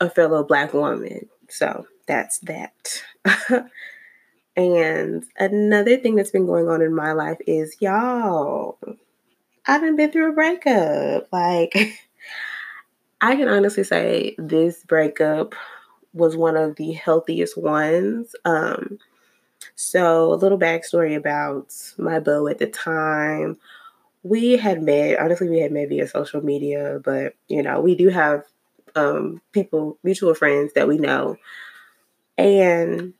a 0.00 0.08
fellow 0.08 0.42
Black 0.42 0.72
woman. 0.72 1.28
So 1.50 1.86
that's 2.06 2.38
that. 2.38 3.02
and 4.56 5.22
another 5.36 5.98
thing 5.98 6.14
that's 6.14 6.30
been 6.30 6.46
going 6.46 6.66
on 6.66 6.80
in 6.80 6.94
my 6.94 7.12
life 7.12 7.36
is 7.46 7.76
y'all, 7.78 8.78
I 9.66 9.72
haven't 9.72 9.96
been 9.96 10.10
through 10.10 10.30
a 10.30 10.34
breakup. 10.34 11.28
Like, 11.30 11.74
I 13.20 13.36
can 13.36 13.48
honestly 13.48 13.84
say 13.84 14.34
this 14.38 14.82
breakup 14.84 15.54
was 16.14 16.38
one 16.38 16.56
of 16.56 16.76
the 16.76 16.92
healthiest 16.92 17.58
ones. 17.58 18.34
Um, 18.46 18.98
so, 19.80 20.30
a 20.30 20.36
little 20.36 20.58
backstory 20.58 21.16
about 21.16 21.72
my 21.96 22.20
beau 22.20 22.46
at 22.48 22.58
the 22.58 22.66
time. 22.66 23.56
We 24.22 24.58
had 24.58 24.82
met, 24.82 25.18
honestly, 25.18 25.48
we 25.48 25.60
had 25.60 25.72
met 25.72 25.88
via 25.88 26.06
social 26.06 26.44
media, 26.44 27.00
but 27.02 27.34
you 27.48 27.62
know, 27.62 27.80
we 27.80 27.94
do 27.94 28.10
have 28.10 28.44
um, 28.94 29.40
people, 29.52 29.96
mutual 30.04 30.34
friends 30.34 30.74
that 30.74 30.86
we 30.86 30.98
know. 30.98 31.38
And 32.36 33.14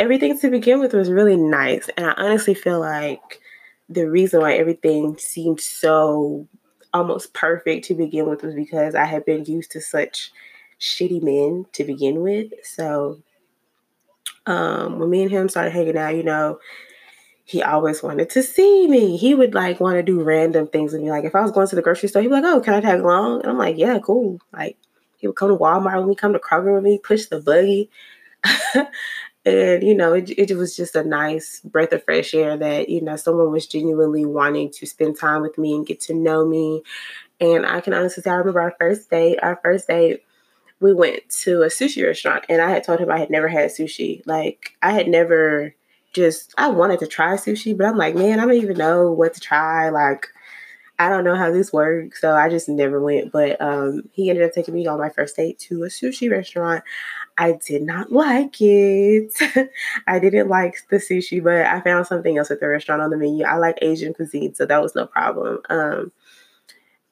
everything 0.00 0.36
to 0.40 0.50
begin 0.50 0.80
with 0.80 0.94
was 0.94 1.12
really 1.12 1.36
nice. 1.36 1.88
And 1.96 2.06
I 2.06 2.14
honestly 2.16 2.54
feel 2.54 2.80
like 2.80 3.40
the 3.88 4.10
reason 4.10 4.40
why 4.40 4.54
everything 4.54 5.16
seemed 5.18 5.60
so 5.60 6.48
almost 6.92 7.34
perfect 7.34 7.84
to 7.84 7.94
begin 7.94 8.28
with 8.28 8.42
was 8.42 8.56
because 8.56 8.96
I 8.96 9.04
had 9.04 9.24
been 9.24 9.44
used 9.44 9.70
to 9.70 9.80
such 9.80 10.32
shitty 10.80 11.22
men 11.22 11.66
to 11.74 11.84
begin 11.84 12.20
with. 12.20 12.52
So 12.64 13.22
um, 14.46 14.98
when 14.98 15.10
me 15.10 15.22
and 15.22 15.30
him 15.30 15.48
started 15.48 15.70
hanging 15.72 15.96
out, 15.96 16.16
you 16.16 16.22
know, 16.22 16.58
he 17.44 17.62
always 17.62 18.02
wanted 18.02 18.30
to 18.30 18.42
see 18.42 18.88
me. 18.88 19.16
He 19.16 19.34
would 19.34 19.54
like 19.54 19.80
want 19.80 19.96
to 19.96 20.02
do 20.02 20.22
random 20.22 20.66
things 20.66 20.92
with 20.92 21.02
me. 21.02 21.10
Like 21.10 21.24
if 21.24 21.34
I 21.34 21.42
was 21.42 21.52
going 21.52 21.68
to 21.68 21.76
the 21.76 21.82
grocery 21.82 22.08
store, 22.08 22.22
he'd 22.22 22.28
be 22.28 22.34
like, 22.34 22.44
"Oh, 22.44 22.60
can 22.60 22.74
I 22.74 22.80
tag 22.80 23.00
along?" 23.00 23.42
And 23.42 23.50
I'm 23.50 23.58
like, 23.58 23.76
"Yeah, 23.76 23.98
cool." 23.98 24.40
Like 24.52 24.78
he 25.18 25.26
would 25.26 25.36
come 25.36 25.50
to 25.50 25.56
Walmart 25.56 25.98
with 25.98 26.08
me, 26.08 26.14
come 26.14 26.32
to 26.32 26.38
Kroger 26.38 26.74
with 26.74 26.84
me, 26.84 26.98
push 26.98 27.26
the 27.26 27.40
buggy. 27.40 27.90
and 29.44 29.82
you 29.82 29.94
know 29.94 30.14
it, 30.14 30.30
it 30.30 30.56
was 30.56 30.76
just 30.76 30.96
a 30.96 31.04
nice 31.04 31.60
breath 31.60 31.92
of 31.92 32.04
fresh 32.04 32.34
air 32.34 32.56
that 32.56 32.88
you 32.88 33.00
know 33.00 33.16
someone 33.16 33.50
was 33.50 33.66
genuinely 33.66 34.24
wanting 34.24 34.70
to 34.70 34.86
spend 34.86 35.18
time 35.18 35.42
with 35.42 35.58
me 35.58 35.74
and 35.74 35.86
get 35.86 36.00
to 36.00 36.14
know 36.14 36.46
me 36.46 36.82
and 37.40 37.66
i 37.66 37.80
can 37.80 37.92
honestly 37.92 38.22
say 38.22 38.30
i 38.30 38.34
remember 38.34 38.60
our 38.60 38.74
first 38.78 39.10
date 39.10 39.38
our 39.42 39.58
first 39.62 39.86
date 39.88 40.22
we 40.80 40.92
went 40.92 41.28
to 41.30 41.62
a 41.62 41.66
sushi 41.66 42.04
restaurant 42.04 42.44
and 42.48 42.60
i 42.60 42.70
had 42.70 42.84
told 42.84 43.00
him 43.00 43.10
i 43.10 43.18
had 43.18 43.30
never 43.30 43.48
had 43.48 43.70
sushi 43.70 44.22
like 44.26 44.70
i 44.82 44.92
had 44.92 45.08
never 45.08 45.74
just 46.12 46.54
i 46.58 46.68
wanted 46.68 46.98
to 46.98 47.06
try 47.06 47.34
sushi 47.34 47.76
but 47.76 47.86
i'm 47.86 47.96
like 47.96 48.14
man 48.14 48.38
i 48.38 48.44
don't 48.44 48.54
even 48.54 48.76
know 48.76 49.10
what 49.10 49.34
to 49.34 49.40
try 49.40 49.88
like 49.88 50.28
I 50.98 51.08
don't 51.08 51.24
know 51.24 51.34
how 51.34 51.50
this 51.50 51.72
works, 51.72 52.20
so 52.20 52.36
I 52.36 52.48
just 52.48 52.68
never 52.68 53.00
went. 53.00 53.32
But 53.32 53.60
um, 53.60 54.08
he 54.12 54.30
ended 54.30 54.44
up 54.44 54.52
taking 54.52 54.74
me 54.74 54.86
on 54.86 55.00
my 55.00 55.08
first 55.08 55.36
date 55.36 55.58
to 55.60 55.82
a 55.82 55.88
sushi 55.88 56.30
restaurant. 56.30 56.84
I 57.36 57.58
did 57.66 57.82
not 57.82 58.12
like 58.12 58.60
it. 58.60 59.32
I 60.06 60.18
didn't 60.20 60.48
like 60.48 60.76
the 60.90 60.96
sushi, 60.96 61.42
but 61.42 61.66
I 61.66 61.80
found 61.80 62.06
something 62.06 62.38
else 62.38 62.52
at 62.52 62.60
the 62.60 62.68
restaurant 62.68 63.02
on 63.02 63.10
the 63.10 63.16
menu. 63.16 63.44
I 63.44 63.56
like 63.56 63.78
Asian 63.82 64.14
cuisine, 64.14 64.54
so 64.54 64.66
that 64.66 64.82
was 64.82 64.94
no 64.94 65.06
problem. 65.06 65.58
Um, 65.68 66.12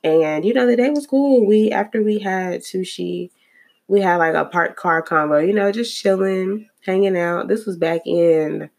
and 0.05 0.45
you 0.45 0.55
know, 0.55 0.67
the 0.67 0.77
day 0.77 0.91
was 0.91 1.07
cool. 1.07 1.45
We 1.45 1.73
after 1.73 2.05
we 2.05 2.21
had 2.21 2.61
sushi, 2.61 3.31
we 3.89 4.01
had 4.01 4.17
like 4.17 4.35
a 4.35 4.45
park 4.45 4.77
car 4.77 5.03
combo. 5.03 5.39
You 5.39 5.53
know, 5.53 5.73
just 5.73 5.97
chilling, 5.97 6.69
hanging 6.85 7.17
out. 7.17 7.49
This 7.49 7.67
was 7.67 7.77
back 7.77 8.03
in 8.07 8.71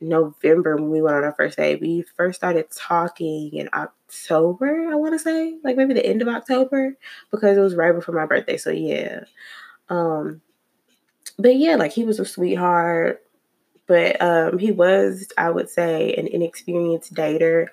November 0.00 0.76
when 0.76 0.90
we 0.90 1.02
went 1.02 1.16
on 1.16 1.24
our 1.24 1.34
first 1.34 1.56
date. 1.56 1.80
We 1.80 2.04
first 2.16 2.36
started 2.36 2.66
talking 2.70 3.52
in 3.52 3.68
October, 3.72 4.88
I 4.90 4.94
want 4.94 5.14
to 5.14 5.18
say, 5.18 5.58
like 5.64 5.76
maybe 5.76 5.94
the 5.94 6.06
end 6.06 6.22
of 6.22 6.28
October, 6.28 6.96
because 7.30 7.56
it 7.56 7.60
was 7.60 7.74
right 7.74 7.94
before 7.94 8.14
my 8.14 8.26
birthday. 8.26 8.56
So 8.56 8.70
yeah. 8.70 9.24
Um, 9.88 10.40
but 11.38 11.56
yeah, 11.56 11.76
like 11.76 11.92
he 11.92 12.04
was 12.04 12.20
a 12.20 12.24
sweetheart, 12.24 13.22
but 13.86 14.20
um, 14.20 14.58
he 14.58 14.70
was, 14.70 15.28
I 15.36 15.50
would 15.50 15.68
say, 15.68 16.14
an 16.14 16.26
inexperienced 16.26 17.14
dater. 17.14 17.68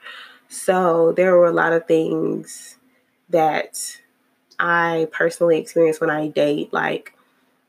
So 0.48 1.14
there 1.14 1.36
were 1.36 1.48
a 1.48 1.52
lot 1.52 1.74
of 1.74 1.88
things 1.88 2.78
that 3.30 4.00
I 4.60 5.08
personally 5.12 5.58
experience 5.58 6.00
when 6.00 6.10
I 6.10 6.28
date. 6.28 6.72
Like, 6.74 7.14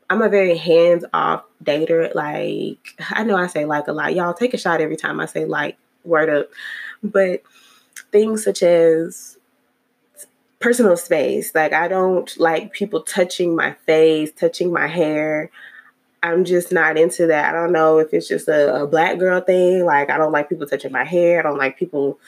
I'm 0.09 0.23
a 0.23 0.29
very 0.29 0.57
hands 0.57 1.05
off 1.13 1.45
dater. 1.63 2.15
Like, 2.15 2.95
I 3.11 3.25
know 3.25 3.37
I 3.37 3.47
say 3.47 3.65
like 3.65 3.89
a 3.89 3.93
lot. 3.93 4.15
Y'all 4.15 4.35
take 4.35 4.55
a 4.55 4.59
shot 4.59 4.81
every 4.81 4.97
time 4.97 5.21
I 5.21 5.27
say 5.27 5.45
like, 5.45 5.77
word 6.05 6.29
up. 6.29 6.49
But 7.03 7.43
things 8.13 8.45
such 8.45 8.63
as 8.63 9.37
personal 10.61 10.97
space, 10.97 11.55
like, 11.55 11.73
I 11.73 11.89
don't 11.89 12.37
like 12.39 12.73
people 12.73 13.03
touching 13.03 13.57
my 13.57 13.73
face, 13.87 14.31
touching 14.33 14.73
my 14.73 14.87
hair. 14.87 15.51
I'm 16.23 16.45
just 16.45 16.73
not 16.73 16.99
into 16.99 17.27
that. 17.29 17.55
I 17.55 17.57
don't 17.57 17.73
know 17.73 17.99
if 17.99 18.13
it's 18.13 18.27
just 18.27 18.49
a, 18.49 18.83
a, 18.83 18.87
black 18.87 19.19
girl 19.19 19.41
thing. 19.41 19.85
Like 19.85 20.11
I 20.11 20.17
don't 20.17 20.33
like 20.33 20.49
people 20.49 20.67
touching 20.67 20.91
my 20.91 21.05
hair. 21.05 21.39
I 21.39 21.43
don't 21.43 21.59
like 21.59 21.79
people 21.79 22.19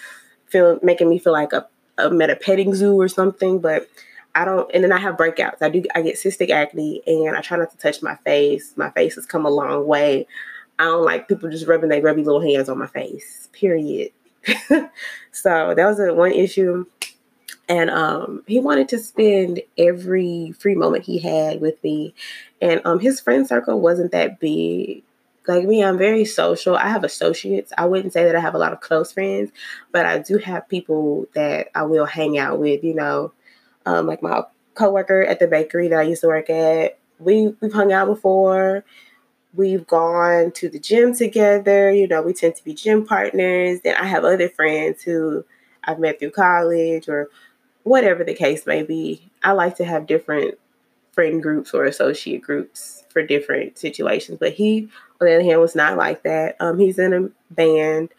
feel 0.47 0.79
making 0.83 1.09
me 1.09 1.19
feel 1.19 1.33
like 1.33 1.53
a, 1.53 1.67
I'm 1.97 2.21
a 2.21 2.37
petting 2.37 2.75
zoo 2.75 2.95
or 2.95 3.09
something. 3.09 3.59
But 3.59 3.88
I 4.35 4.44
don't. 4.44 4.70
And 4.73 4.85
then 4.85 4.92
I 4.92 4.99
have 4.99 5.16
breakouts. 5.16 5.62
I 5.62 5.68
do. 5.68 5.82
I 5.94 6.02
get 6.02 6.16
cystic 6.16 6.50
acne, 6.50 7.02
and 7.06 7.37
I 7.37 7.40
try 7.40 7.56
not 7.56 7.70
to 7.70 7.76
touch 7.76 8.02
my 8.02 8.16
face. 8.16 8.75
My 8.76 8.90
face 8.90 9.14
has 9.16 9.26
come 9.26 9.47
a 9.47 9.50
long 9.50 9.87
way. 9.87 10.26
I 10.78 10.85
don't 10.85 11.04
like 11.04 11.28
people 11.28 11.50
just 11.50 11.66
rubbing 11.66 11.88
their 11.88 12.00
grubby 12.00 12.23
little 12.23 12.40
hands 12.40 12.68
on 12.68 12.78
my 12.78 12.87
face. 12.87 13.49
Period. 13.52 14.12
so 15.32 15.75
that 15.75 15.87
was 15.87 15.99
a 15.99 16.14
one 16.14 16.32
issue 16.32 16.87
and 17.68 17.90
um, 17.90 18.42
he 18.47 18.58
wanted 18.58 18.88
to 18.88 18.99
spend 18.99 19.61
every 19.76 20.52
free 20.58 20.75
moment 20.75 21.04
he 21.04 21.18
had 21.18 21.61
with 21.61 21.82
me 21.85 22.14
and 22.61 22.80
um, 22.85 22.99
his 22.99 23.20
friend 23.20 23.47
circle 23.47 23.80
wasn't 23.80 24.12
that 24.12 24.40
big 24.40 25.02
like 25.47 25.64
me 25.64 25.82
i'm 25.82 25.99
very 25.99 26.25
social 26.25 26.76
i 26.76 26.88
have 26.88 27.04
associates 27.04 27.73
i 27.78 27.85
wouldn't 27.85 28.12
say 28.12 28.25
that 28.25 28.37
i 28.37 28.40
have 28.40 28.54
a 28.54 28.58
lot 28.58 28.73
of 28.73 28.80
close 28.80 29.12
friends 29.12 29.50
but 29.92 30.06
i 30.06 30.18
do 30.18 30.38
have 30.38 30.68
people 30.68 31.26
that 31.35 31.68
i 31.75 31.82
will 31.82 32.06
hang 32.06 32.38
out 32.38 32.58
with 32.58 32.82
you 32.85 32.94
know 32.94 33.32
um, 33.88 34.07
like 34.07 34.23
my 34.23 34.42
coworker 34.75 35.23
at 35.23 35.38
the 35.38 35.47
bakery 35.47 35.88
that 35.88 36.00
i 36.00 36.02
used 36.02 36.21
to 36.21 36.28
work 36.28 36.49
at 36.50 36.99
we 37.18 37.54
we've 37.61 37.73
hung 37.73 37.92
out 37.92 38.07
before 38.07 38.85
we've 39.54 39.87
gone 39.87 40.52
to 40.52 40.68
the 40.68 40.78
gym 40.78 41.14
together 41.14 41.90
you 41.90 42.07
know 42.07 42.23
we 42.23 42.33
tend 42.33 42.54
to 42.54 42.64
be 42.64 42.75
gym 42.75 43.04
partners 43.04 43.80
then 43.83 43.97
i 43.97 44.04
have 44.04 44.25
other 44.25 44.49
friends 44.49 45.02
who 45.02 45.45
i've 45.85 45.99
met 45.99 46.21
through 46.21 46.30
college 46.30 47.09
or 47.09 47.28
whatever 47.88 48.23
the 48.23 48.35
case 48.35 48.66
may 48.66 48.83
be, 48.83 49.30
I 49.42 49.52
like 49.52 49.76
to 49.76 49.85
have 49.85 50.07
different 50.07 50.59
friend 51.12 51.42
groups 51.42 51.75
or 51.75 51.85
associate 51.85 52.42
groups 52.42 53.02
for 53.09 53.23
different 53.23 53.78
situations. 53.78 54.38
But 54.38 54.52
he, 54.52 54.88
on 55.21 55.26
the 55.26 55.35
other 55.35 55.45
hand, 55.45 55.61
was 55.61 55.75
not 55.75 55.97
like 55.97 56.23
that. 56.23 56.57
Um, 56.61 56.78
he's 56.78 56.99
in 56.99 57.12
a 57.12 57.52
band. 57.52 58.11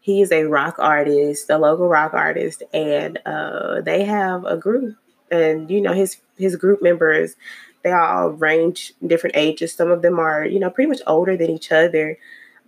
He 0.00 0.20
is 0.20 0.32
a 0.32 0.44
rock 0.44 0.76
artist, 0.78 1.48
a 1.48 1.56
local 1.56 1.88
rock 1.88 2.12
artist, 2.12 2.62
and 2.74 3.18
uh, 3.24 3.80
they 3.80 4.04
have 4.04 4.44
a 4.44 4.56
group. 4.56 4.96
And 5.34 5.70
you 5.70 5.80
know, 5.80 5.92
his 5.92 6.18
his 6.36 6.56
group 6.56 6.82
members, 6.82 7.36
they 7.82 7.92
all 7.92 8.30
range 8.30 8.92
different 9.06 9.36
ages. 9.36 9.72
Some 9.72 9.90
of 9.90 10.02
them 10.02 10.18
are, 10.18 10.44
you 10.44 10.58
know, 10.58 10.70
pretty 10.70 10.88
much 10.88 11.00
older 11.06 11.36
than 11.36 11.50
each 11.50 11.70
other, 11.72 12.18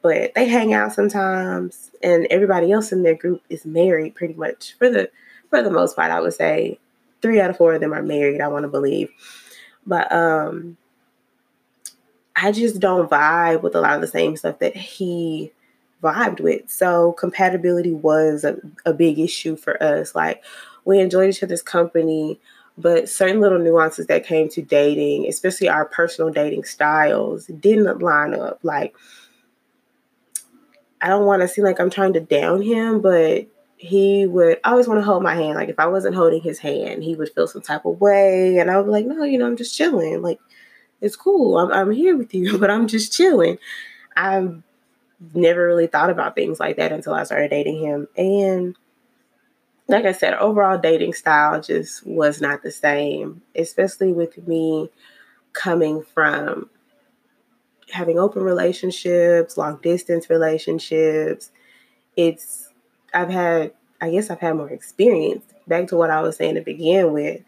but 0.02 0.34
they 0.34 0.46
hang 0.48 0.72
out 0.72 0.92
sometimes. 0.92 1.90
And 2.02 2.26
everybody 2.30 2.72
else 2.72 2.92
in 2.92 3.02
their 3.02 3.14
group 3.14 3.42
is 3.48 3.64
married, 3.64 4.14
pretty 4.14 4.34
much 4.34 4.76
for 4.78 4.90
the 4.90 5.10
for 5.50 5.62
the 5.62 5.70
most 5.70 5.96
part, 5.96 6.10
I 6.10 6.20
would 6.20 6.34
say 6.34 6.78
three 7.22 7.40
out 7.40 7.50
of 7.50 7.56
four 7.56 7.74
of 7.74 7.80
them 7.80 7.94
are 7.94 8.02
married, 8.02 8.40
I 8.40 8.48
want 8.48 8.64
to 8.64 8.68
believe. 8.68 9.10
But 9.86 10.10
um 10.12 10.76
I 12.34 12.52
just 12.52 12.80
don't 12.80 13.10
vibe 13.10 13.62
with 13.62 13.74
a 13.74 13.80
lot 13.80 13.94
of 13.94 14.02
the 14.02 14.06
same 14.06 14.36
stuff 14.36 14.58
that 14.58 14.76
he 14.76 15.52
vibed 16.02 16.40
with. 16.40 16.68
So 16.70 17.12
compatibility 17.12 17.92
was 17.92 18.44
a, 18.44 18.58
a 18.84 18.92
big 18.92 19.18
issue 19.18 19.56
for 19.56 19.82
us. 19.82 20.14
Like 20.14 20.44
we 20.84 21.00
enjoyed 21.00 21.30
each 21.30 21.42
other's 21.42 21.62
company, 21.62 22.38
but 22.78 23.08
certain 23.08 23.40
little 23.40 23.58
nuances 23.58 24.06
that 24.06 24.26
came 24.26 24.48
to 24.50 24.62
dating, 24.62 25.26
especially 25.26 25.68
our 25.68 25.86
personal 25.86 26.30
dating 26.30 26.64
styles, 26.64 27.46
didn't 27.46 28.02
line 28.02 28.34
up. 28.34 28.58
Like 28.62 28.94
I 31.00 31.08
don't 31.08 31.26
want 31.26 31.42
to 31.42 31.48
seem 31.48 31.64
like 31.64 31.80
I'm 31.80 31.90
trying 31.90 32.12
to 32.14 32.20
down 32.20 32.62
him, 32.62 33.00
but 33.00 33.46
he 33.76 34.26
would 34.26 34.58
always 34.64 34.88
want 34.88 35.00
to 35.00 35.04
hold 35.04 35.22
my 35.22 35.34
hand. 35.34 35.54
Like 35.54 35.68
if 35.68 35.78
I 35.78 35.86
wasn't 35.86 36.16
holding 36.16 36.40
his 36.40 36.58
hand, 36.58 37.02
he 37.02 37.14
would 37.14 37.32
feel 37.34 37.46
some 37.46 37.62
type 37.62 37.84
of 37.84 38.00
way, 38.00 38.58
and 38.58 38.70
I 38.70 38.76
would 38.76 38.86
be 38.86 38.90
like, 38.90 39.06
"No, 39.06 39.24
you 39.24 39.38
know, 39.38 39.46
I'm 39.46 39.56
just 39.56 39.76
chilling. 39.76 40.22
Like 40.22 40.38
it's 41.00 41.16
cool. 41.16 41.58
I'm 41.58 41.72
I'm 41.72 41.90
here 41.90 42.16
with 42.16 42.34
you, 42.34 42.58
but 42.60 42.70
I'm 42.70 42.88
just 42.88 43.12
chilling." 43.12 43.58
I've 44.16 44.62
never 45.34 45.66
really 45.66 45.86
thought 45.86 46.08
about 46.08 46.34
things 46.34 46.58
like 46.58 46.76
that 46.76 46.92
until 46.92 47.14
I 47.14 47.24
started 47.24 47.50
dating 47.50 47.80
him, 47.80 48.08
and 48.16 48.76
like 49.88 50.04
I 50.04 50.12
said, 50.12 50.34
overall 50.34 50.78
dating 50.78 51.14
style 51.14 51.60
just 51.60 52.06
was 52.06 52.40
not 52.40 52.62
the 52.62 52.70
same, 52.72 53.42
especially 53.54 54.12
with 54.12 54.46
me 54.46 54.90
coming 55.52 56.02
from 56.02 56.68
having 57.90 58.18
open 58.18 58.42
relationships, 58.42 59.56
long 59.56 59.78
distance 59.82 60.28
relationships. 60.28 61.50
It's 62.16 62.70
I've 63.14 63.30
had, 63.30 63.72
I 64.00 64.10
guess 64.10 64.30
I've 64.30 64.40
had 64.40 64.56
more 64.56 64.70
experience. 64.70 65.44
Back 65.68 65.88
to 65.88 65.96
what 65.96 66.10
I 66.10 66.20
was 66.20 66.36
saying 66.36 66.56
to 66.56 66.60
begin 66.60 67.12
with. 67.12 67.40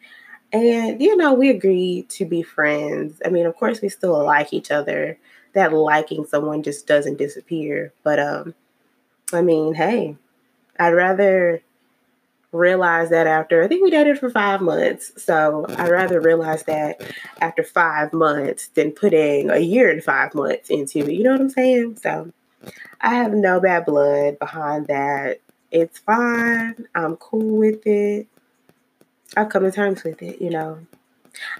And, 0.52 1.00
you 1.00 1.16
know, 1.16 1.34
we 1.34 1.50
agreed 1.50 2.08
to 2.10 2.24
be 2.24 2.42
friends. 2.42 3.20
I 3.24 3.28
mean, 3.28 3.46
of 3.46 3.54
course, 3.56 3.80
we 3.80 3.88
still 3.88 4.24
like 4.24 4.52
each 4.52 4.70
other. 4.70 5.18
That 5.52 5.72
liking 5.72 6.24
someone 6.24 6.62
just 6.62 6.86
doesn't 6.86 7.18
disappear. 7.18 7.92
But, 8.02 8.18
um, 8.18 8.54
I 9.32 9.42
mean, 9.42 9.74
hey, 9.74 10.16
I'd 10.78 10.94
rather 10.94 11.62
realize 12.52 13.10
that 13.10 13.26
after, 13.26 13.62
I 13.62 13.68
think 13.68 13.82
we 13.82 13.90
dated 13.90 14.18
for 14.18 14.30
five 14.30 14.60
months. 14.60 15.12
So 15.22 15.66
I'd 15.68 15.76
mm-hmm. 15.76 15.90
rather 15.90 16.20
realize 16.20 16.62
that 16.64 17.02
after 17.40 17.62
five 17.62 18.12
months 18.12 18.68
than 18.68 18.92
putting 18.92 19.50
a 19.50 19.58
year 19.58 19.90
and 19.90 20.02
five 20.02 20.34
months 20.34 20.70
into 20.70 21.00
it. 21.00 21.12
You 21.12 21.24
know 21.24 21.32
what 21.32 21.40
I'm 21.40 21.50
saying? 21.50 21.98
So 21.98 22.32
I 23.00 23.14
have 23.14 23.32
no 23.32 23.60
bad 23.60 23.84
blood 23.84 24.38
behind 24.38 24.86
that. 24.86 25.40
It's 25.70 25.98
fine. 25.98 26.86
I'm 26.94 27.16
cool 27.16 27.58
with 27.58 27.86
it. 27.86 28.26
I've 29.36 29.50
come 29.50 29.64
to 29.64 29.70
terms 29.70 30.02
with 30.04 30.22
it, 30.22 30.40
you 30.40 30.50
know. 30.50 30.78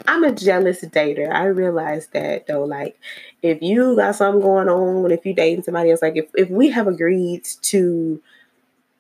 I'm 0.07 0.25
a 0.25 0.33
jealous 0.33 0.83
dater. 0.83 1.31
I 1.31 1.45
realize 1.45 2.09
that 2.09 2.47
though. 2.47 2.65
Like, 2.65 2.99
if 3.43 3.63
you 3.63 3.95
got 3.95 4.17
something 4.17 4.41
going 4.41 4.69
on, 4.69 5.11
if 5.13 5.25
you 5.25 5.35
dating 5.35 5.65
somebody 5.65 5.91
else, 5.91 6.03
like 6.03 6.17
if, 6.17 6.31
if 6.35 6.49
we 6.51 6.71
have 6.71 6.89
agreed 6.89 7.45
to 7.63 8.21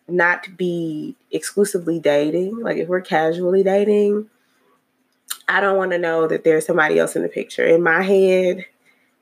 not 0.09 0.57
be 0.57 1.15
exclusively 1.31 1.99
dating, 1.99 2.61
like 2.61 2.79
if 2.79 2.88
we're 2.88 3.00
casually 3.00 3.62
dating, 3.62 4.29
I 5.49 5.61
don't 5.61 5.77
want 5.77 5.93
to 5.93 5.99
know 5.99 6.27
that 6.27 6.45
there's 6.45 6.67
somebody 6.67 6.99
else 6.99 7.17
in 7.17 7.23
the 7.23 7.29
picture. 7.29 7.65
In 7.65 7.83
my 7.83 8.03
head, 8.03 8.67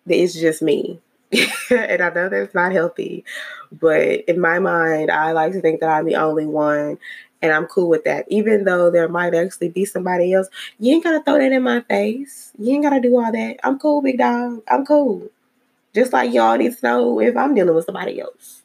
it's 0.07 0.35
just 0.35 0.63
me. 0.63 1.01
and 1.71 2.03
I 2.03 2.11
know 2.11 2.29
that's 2.29 2.55
not 2.55 2.73
healthy, 2.73 3.25
but 3.73 4.21
in 4.27 4.41
my 4.41 4.59
mind, 4.59 5.11
I 5.11 5.33
like 5.33 5.53
to 5.53 5.61
think 5.61 5.81
that 5.81 5.91
I'm 5.91 6.07
the 6.07 6.17
only 6.17 6.47
one 6.47 6.99
and 7.43 7.53
I'm 7.53 7.67
cool 7.67 7.89
with 7.89 8.05
that. 8.05 8.27
Even 8.29 8.65
though 8.65 8.91
there 8.91 9.09
might 9.09 9.35
actually 9.35 9.69
be 9.69 9.85
somebody 9.85 10.33
else, 10.33 10.49
you 10.79 10.95
ain't 10.95 11.05
gotta 11.05 11.23
throw 11.23 11.39
that 11.39 11.53
in 11.53 11.63
my 11.63 11.81
face. 11.83 12.53
You 12.59 12.75
ain't 12.75 12.85
gotta 12.85 13.01
do 13.01 13.17
all 13.19 13.31
that. 13.33 13.57
I'm 13.65 13.79
cool, 13.79 14.03
big 14.03 14.19
dog. 14.19 14.63
I'm 14.69 14.87
cool. 14.87 15.29
Just 15.95 16.13
like 16.13 16.33
y'all 16.33 16.57
need 16.57 16.77
to 16.77 16.87
know 16.87 17.21
if 17.21 17.37
I'm 17.37 17.55
dealing 17.55 17.75
with 17.75 17.87
somebody 17.87 18.21
else. 18.21 18.63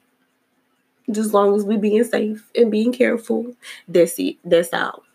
Just 1.07 1.27
as 1.27 1.33
long 1.33 1.55
as 1.55 1.63
we 1.63 1.77
being 1.77 2.03
safe 2.03 2.49
and 2.55 2.71
being 2.71 2.93
careful, 2.93 3.55
that's 3.87 4.17
it. 4.19 4.37
That's 4.43 4.73
all. 4.73 5.03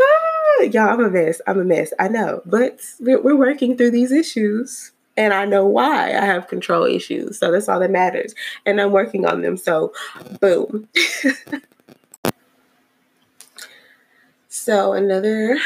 Ah, 0.00 0.62
y'all, 0.64 0.88
I'm 0.88 1.00
a 1.04 1.10
mess. 1.10 1.40
I'm 1.46 1.60
a 1.60 1.64
mess. 1.64 1.92
I 1.98 2.08
know, 2.08 2.42
but 2.44 2.80
we're, 3.00 3.20
we're 3.20 3.36
working 3.36 3.76
through 3.76 3.92
these 3.92 4.12
issues 4.12 4.92
and 5.16 5.34
I 5.34 5.44
know 5.44 5.66
why 5.66 6.16
I 6.16 6.24
have 6.24 6.46
control 6.46 6.84
issues. 6.84 7.38
So 7.38 7.50
that's 7.50 7.68
all 7.68 7.80
that 7.80 7.90
matters. 7.90 8.34
And 8.64 8.80
I'm 8.80 8.92
working 8.92 9.26
on 9.26 9.42
them. 9.42 9.56
So, 9.56 9.92
boom. 10.40 10.88
so, 14.48 14.92
another 14.92 15.58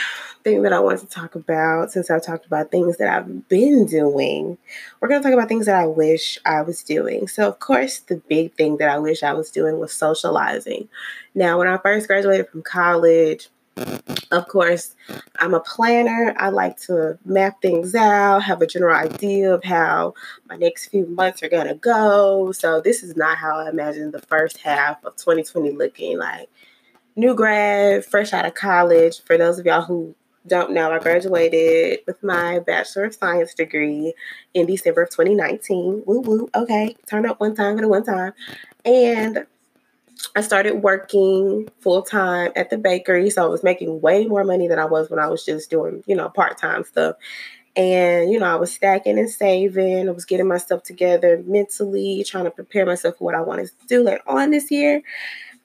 thing 0.43 0.63
that 0.63 0.73
I 0.73 0.81
want 0.81 1.01
to 1.01 1.07
talk 1.07 1.35
about, 1.35 1.93
since 1.93 2.11
I've 2.11 2.23
talked 2.23 2.47
about 2.47 2.71
things 2.71 2.99
that 2.99 3.09
I've 3.09 3.49
been 3.49 3.87
doing, 3.87 4.59
we're 5.01 5.09
going 5.09 5.21
to 5.21 5.29
talk 5.29 5.35
about 5.35 5.49
things 5.49 5.67
that 5.67 5.77
I 5.77 5.87
wish 5.87 6.39
I 6.45 6.63
was 6.63 6.83
doing. 6.83 7.29
So, 7.29 7.49
of 7.49 7.59
course, 7.59 8.01
the 8.01 8.17
big 8.29 8.55
thing 8.55 8.77
that 8.79 8.89
I 8.89 8.99
wish 8.99 9.23
I 9.23 9.33
was 9.33 9.51
doing 9.51 9.79
was 9.79 9.93
socializing. 9.93 10.89
Now, 11.35 11.59
when 11.59 11.69
I 11.69 11.77
first 11.79 12.07
graduated 12.07 12.49
from 12.49 12.63
college, 12.63 13.49
of 14.31 14.49
course, 14.49 14.95
I'm 15.39 15.55
a 15.55 15.61
planner. 15.61 16.35
I 16.37 16.51
like 16.51 16.79
to 16.83 17.19
map 17.25 17.63
things 17.63 17.95
out, 17.95 18.43
have 18.43 18.61
a 18.61 18.67
general 18.67 18.95
idea 18.95 19.55
of 19.55 19.65
how 19.65 20.15
my 20.49 20.57
next 20.57 20.89
few 20.89 21.07
months 21.07 21.43
are 21.43 21.49
going 21.49 21.69
to 21.69 21.75
go. 21.75 22.53
So, 22.53 22.81
this 22.81 23.03
is 23.03 23.17
not 23.17 23.39
how 23.39 23.59
I 23.59 23.71
imagine 23.71 24.11
the 24.11 24.21
first 24.21 24.59
half 24.59 25.03
of 25.05 25.17
2020 25.17 25.71
looking 25.73 26.19
like. 26.19 26.49
New 27.15 27.35
grad, 27.35 28.05
fresh 28.05 28.33
out 28.33 28.47
of 28.47 28.55
college. 28.55 29.23
For 29.23 29.37
those 29.37 29.59
of 29.59 29.67
y'all 29.67 29.83
who 29.83 30.15
don't 30.47 30.73
know, 30.73 30.93
I 30.93 30.99
graduated 30.99 32.01
with 32.07 32.23
my 32.23 32.59
Bachelor 32.61 33.05
of 33.05 33.15
Science 33.15 33.55
degree 33.55 34.15
in 34.55 34.67
December 34.67 35.03
of 35.03 35.11
2019. 35.11 36.03
Woo 36.07 36.21
woo. 36.21 36.51
Okay. 36.55 36.97
Turned 37.07 37.27
up 37.27 37.41
one 37.41 37.55
time 37.55 37.77
the 37.77 37.89
one 37.89 38.05
time. 38.05 38.33
And 38.85 39.47
I 40.35 40.41
started 40.41 40.83
working 40.83 41.69
full 41.81 42.03
time 42.03 42.53
at 42.57 42.71
the 42.71 42.79
bakery. 42.79 43.31
So 43.31 43.45
I 43.45 43.49
was 43.49 43.63
making 43.63 44.01
way 44.01 44.27
more 44.27 44.45
money 44.45 44.69
than 44.69 44.79
I 44.79 44.85
was 44.85 45.11
when 45.11 45.21
I 45.21 45.29
was 45.29 45.45
just 45.45 45.71
doing, 45.71 46.03
you 46.07 46.17
know, 46.17 46.29
part 46.29 46.59
time 46.59 46.85
stuff. 46.85 47.17
And, 47.75 48.31
you 48.31 48.39
know, 48.39 48.47
I 48.47 48.57
was 48.57 48.73
stacking 48.73 49.19
and 49.19 49.31
saving. 49.31 50.09
I 50.09 50.13
was 50.13 50.27
getting 50.27 50.47
myself 50.47 50.83
together 50.83 51.43
mentally, 51.47 52.25
trying 52.25 52.45
to 52.45 52.51
prepare 52.51 52.85
myself 52.85 53.17
for 53.17 53.25
what 53.25 53.35
I 53.35 53.41
wanted 53.41 53.69
to 53.69 53.87
do 53.87 54.03
later 54.03 54.21
on 54.27 54.51
this 54.51 54.71
year. 54.71 55.03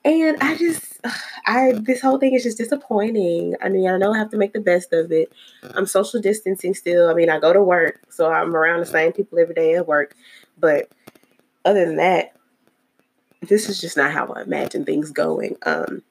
And 0.06 0.38
I 0.42 0.56
just, 0.58 1.00
I, 1.46 1.74
this 1.74 2.02
whole 2.02 2.18
thing 2.18 2.34
is 2.34 2.44
just 2.44 2.58
disappointing. 2.58 3.56
I 3.62 3.70
mean, 3.70 3.90
I 3.90 3.98
know 3.98 4.14
I 4.14 4.18
have 4.18 4.32
to 4.32 4.38
make 4.38 4.54
the 4.54 4.60
best 4.60 4.94
of 4.94 5.12
it. 5.12 5.32
I'm 5.76 5.86
social 5.86 6.22
distancing 6.22 6.74
still. 6.74 7.10
I 7.10 7.14
mean, 7.14 7.30
I 7.30 7.40
go 7.40 7.54
to 7.54 7.62
work, 7.62 8.02
so 8.10 8.32
I'm 8.32 8.56
around 8.56 8.80
the 8.80 8.86
same 8.86 9.12
people 9.12 9.40
every 9.40 9.56
day 9.56 9.76
at 9.76 9.88
work. 9.88 10.16
But 10.58 10.90
other 11.66 11.86
than 11.86 11.98
that, 11.98 12.34
this 13.42 13.70
is 13.70 13.80
just 13.80 13.98
not 13.98 14.12
how 14.12 14.28
I 14.28 14.42
imagine 14.42 14.86
things 14.86 15.12
going. 15.12 15.58
Um, 15.64 16.02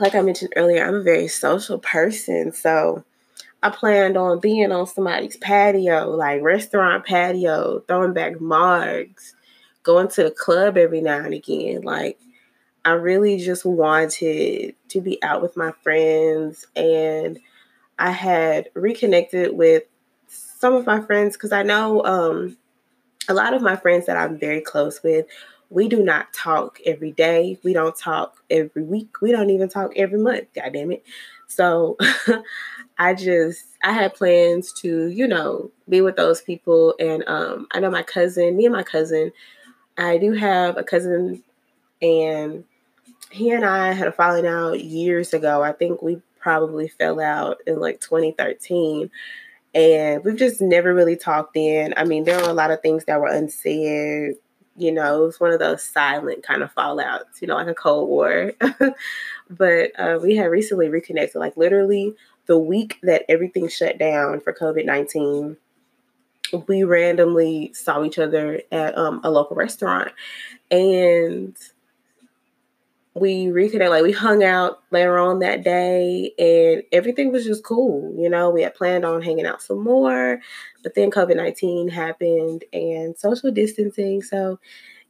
like 0.00 0.14
I 0.14 0.20
mentioned 0.20 0.52
earlier, 0.56 0.84
I'm 0.84 0.94
a 0.94 1.02
very 1.02 1.28
social 1.28 1.78
person, 1.78 2.52
so 2.52 3.04
I 3.62 3.70
planned 3.70 4.16
on 4.16 4.40
being 4.40 4.70
on 4.72 4.86
somebody's 4.86 5.36
patio, 5.36 6.10
like 6.10 6.42
restaurant 6.42 7.04
patio, 7.04 7.80
throwing 7.88 8.12
back 8.12 8.34
margs, 8.34 9.32
going 9.82 10.08
to 10.08 10.24
the 10.24 10.30
club 10.30 10.76
every 10.76 11.00
now 11.00 11.18
and 11.18 11.34
again. 11.34 11.82
Like 11.82 12.18
I 12.86 12.92
really 12.92 13.38
just 13.38 13.66
wanted 13.66 14.76
to 14.88 15.02
be 15.02 15.22
out 15.22 15.42
with 15.42 15.56
my 15.56 15.72
friends, 15.82 16.66
and 16.76 17.38
I 17.98 18.12
had 18.12 18.70
reconnected 18.74 19.56
with 19.56 19.84
some 20.28 20.74
of 20.74 20.86
my 20.86 21.00
friends 21.02 21.36
because 21.36 21.52
I 21.52 21.64
know 21.64 22.04
um, 22.04 22.56
a 23.28 23.34
lot 23.34 23.54
of 23.54 23.62
my 23.62 23.76
friends 23.76 24.06
that 24.06 24.16
I'm 24.16 24.38
very 24.38 24.60
close 24.62 25.02
with 25.02 25.26
we 25.70 25.88
do 25.88 26.02
not 26.02 26.32
talk 26.32 26.78
every 26.86 27.10
day. 27.10 27.58
We 27.64 27.72
don't 27.72 27.96
talk 27.96 28.42
every 28.50 28.82
week. 28.82 29.20
We 29.20 29.32
don't 29.32 29.50
even 29.50 29.68
talk 29.68 29.92
every 29.96 30.18
month. 30.18 30.46
God 30.54 30.72
damn 30.72 30.92
it. 30.92 31.04
So 31.48 31.96
I 32.98 33.14
just 33.14 33.64
I 33.82 33.92
had 33.92 34.14
plans 34.14 34.72
to, 34.74 35.08
you 35.08 35.26
know, 35.26 35.70
be 35.88 36.00
with 36.00 36.16
those 36.16 36.40
people. 36.40 36.94
And 37.00 37.24
um 37.26 37.66
I 37.72 37.80
know 37.80 37.90
my 37.90 38.02
cousin, 38.04 38.56
me 38.56 38.66
and 38.66 38.74
my 38.74 38.82
cousin, 38.84 39.32
I 39.98 40.18
do 40.18 40.32
have 40.32 40.76
a 40.76 40.84
cousin 40.84 41.42
and 42.02 42.64
he 43.30 43.50
and 43.50 43.64
I 43.64 43.92
had 43.92 44.08
a 44.08 44.12
falling 44.12 44.46
out 44.46 44.82
years 44.82 45.34
ago. 45.34 45.62
I 45.62 45.72
think 45.72 46.02
we 46.02 46.20
probably 46.38 46.88
fell 46.88 47.20
out 47.20 47.58
in 47.66 47.80
like 47.80 48.00
2013 48.00 49.10
and 49.74 50.24
we've 50.24 50.36
just 50.36 50.60
never 50.60 50.94
really 50.94 51.16
talked 51.16 51.56
in. 51.56 51.92
I 51.96 52.04
mean, 52.04 52.24
there 52.24 52.40
were 52.40 52.48
a 52.48 52.54
lot 52.54 52.70
of 52.70 52.80
things 52.80 53.04
that 53.04 53.20
were 53.20 53.28
unsaid 53.28 54.36
you 54.76 54.92
know, 54.92 55.22
it 55.22 55.26
was 55.26 55.40
one 55.40 55.52
of 55.52 55.58
those 55.58 55.82
silent 55.82 56.42
kind 56.42 56.62
of 56.62 56.74
fallouts, 56.74 57.40
you 57.40 57.48
know, 57.48 57.54
like 57.54 57.66
a 57.66 57.74
Cold 57.74 58.08
War. 58.08 58.52
but 59.50 59.90
uh, 59.98 60.18
we 60.22 60.36
had 60.36 60.46
recently 60.46 60.88
reconnected, 60.88 61.40
like 61.40 61.56
literally 61.56 62.14
the 62.46 62.58
week 62.58 62.98
that 63.02 63.24
everything 63.28 63.68
shut 63.68 63.98
down 63.98 64.40
for 64.40 64.52
COVID 64.52 64.84
19. 64.84 65.56
We 66.68 66.84
randomly 66.84 67.72
saw 67.72 68.04
each 68.04 68.18
other 68.18 68.62
at 68.70 68.96
um, 68.96 69.20
a 69.24 69.30
local 69.30 69.56
restaurant 69.56 70.12
and 70.70 71.56
we 73.18 73.50
reconnected, 73.50 73.90
like 73.90 74.02
we 74.02 74.12
hung 74.12 74.44
out 74.44 74.82
later 74.90 75.18
on 75.18 75.38
that 75.38 75.64
day 75.64 76.32
and 76.38 76.82
everything 76.92 77.32
was 77.32 77.46
just 77.46 77.64
cool. 77.64 78.14
You 78.18 78.28
know, 78.28 78.50
we 78.50 78.62
had 78.62 78.74
planned 78.74 79.06
on 79.06 79.22
hanging 79.22 79.46
out 79.46 79.62
some 79.62 79.82
more, 79.82 80.40
but 80.82 80.94
then 80.94 81.10
COVID 81.10 81.36
19 81.36 81.88
happened 81.88 82.64
and 82.74 83.16
social 83.16 83.50
distancing. 83.50 84.20
So, 84.20 84.58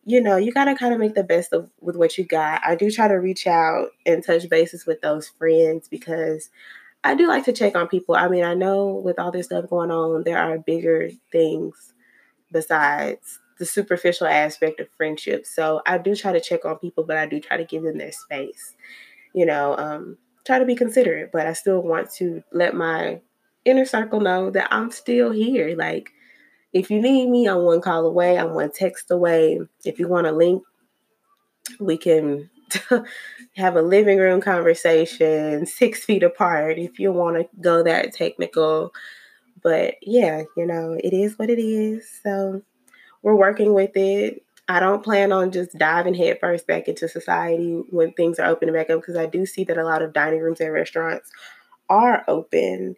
you 0.04 0.20
know, 0.20 0.36
you 0.36 0.52
got 0.52 0.66
to 0.66 0.76
kind 0.76 0.94
of 0.94 1.00
make 1.00 1.16
the 1.16 1.24
best 1.24 1.52
of 1.52 1.68
with 1.80 1.96
what 1.96 2.16
you 2.16 2.24
got. 2.24 2.62
I 2.64 2.76
do 2.76 2.92
try 2.92 3.08
to 3.08 3.14
reach 3.14 3.48
out 3.48 3.88
and 4.06 4.22
touch 4.22 4.48
bases 4.48 4.86
with 4.86 5.00
those 5.00 5.28
friends 5.28 5.88
because 5.88 6.50
I 7.02 7.16
do 7.16 7.26
like 7.26 7.44
to 7.46 7.52
check 7.52 7.74
on 7.74 7.88
people. 7.88 8.14
I 8.14 8.28
mean, 8.28 8.44
I 8.44 8.54
know 8.54 8.86
with 8.86 9.18
all 9.18 9.32
this 9.32 9.46
stuff 9.46 9.68
going 9.68 9.90
on, 9.90 10.22
there 10.22 10.38
are 10.38 10.58
bigger 10.58 11.10
things 11.32 11.92
besides 12.52 13.40
the 13.58 13.66
superficial 13.66 14.26
aspect 14.26 14.80
of 14.80 14.88
friendship. 14.96 15.46
So 15.46 15.82
I 15.86 15.98
do 15.98 16.14
try 16.14 16.32
to 16.32 16.40
check 16.40 16.64
on 16.64 16.78
people, 16.78 17.04
but 17.04 17.16
I 17.16 17.26
do 17.26 17.40
try 17.40 17.56
to 17.56 17.64
give 17.64 17.82
them 17.82 17.98
their 17.98 18.12
space. 18.12 18.74
You 19.34 19.46
know, 19.46 19.76
um, 19.76 20.18
try 20.44 20.58
to 20.58 20.64
be 20.64 20.74
considerate, 20.74 21.30
but 21.32 21.46
I 21.46 21.52
still 21.52 21.80
want 21.80 22.10
to 22.14 22.42
let 22.52 22.74
my 22.74 23.20
inner 23.64 23.84
circle 23.84 24.20
know 24.20 24.50
that 24.50 24.68
I'm 24.70 24.90
still 24.90 25.30
here. 25.30 25.74
Like, 25.76 26.10
if 26.72 26.90
you 26.90 27.00
need 27.00 27.28
me, 27.28 27.46
I'm 27.46 27.62
one 27.62 27.80
call 27.80 28.06
away, 28.06 28.38
I'm 28.38 28.54
one 28.54 28.70
text 28.70 29.10
away. 29.10 29.60
If 29.84 29.98
you 29.98 30.08
want 30.08 30.26
a 30.26 30.32
link, 30.32 30.62
we 31.80 31.96
can 31.96 32.50
have 33.56 33.76
a 33.76 33.82
living 33.82 34.18
room 34.18 34.40
conversation 34.40 35.66
six 35.66 36.04
feet 36.04 36.22
apart 36.22 36.78
if 36.78 36.98
you 36.98 37.12
want 37.12 37.36
to 37.36 37.48
go 37.60 37.82
that 37.82 38.12
technical. 38.12 38.92
But 39.62 39.94
yeah, 40.02 40.42
you 40.56 40.66
know, 40.66 40.98
it 41.02 41.12
is 41.12 41.38
what 41.38 41.50
it 41.50 41.58
is. 41.58 42.08
So 42.22 42.62
we're 43.26 43.34
working 43.34 43.74
with 43.74 43.96
it. 43.96 44.44
I 44.68 44.78
don't 44.78 45.02
plan 45.02 45.32
on 45.32 45.50
just 45.50 45.76
diving 45.76 46.14
headfirst 46.14 46.68
back 46.68 46.86
into 46.86 47.08
society 47.08 47.82
when 47.90 48.12
things 48.12 48.38
are 48.38 48.46
opening 48.46 48.72
back 48.74 48.88
up 48.88 49.00
because 49.00 49.16
I 49.16 49.26
do 49.26 49.44
see 49.46 49.64
that 49.64 49.78
a 49.78 49.84
lot 49.84 50.00
of 50.02 50.12
dining 50.12 50.40
rooms 50.40 50.60
and 50.60 50.72
restaurants 50.72 51.28
are 51.88 52.24
open 52.28 52.94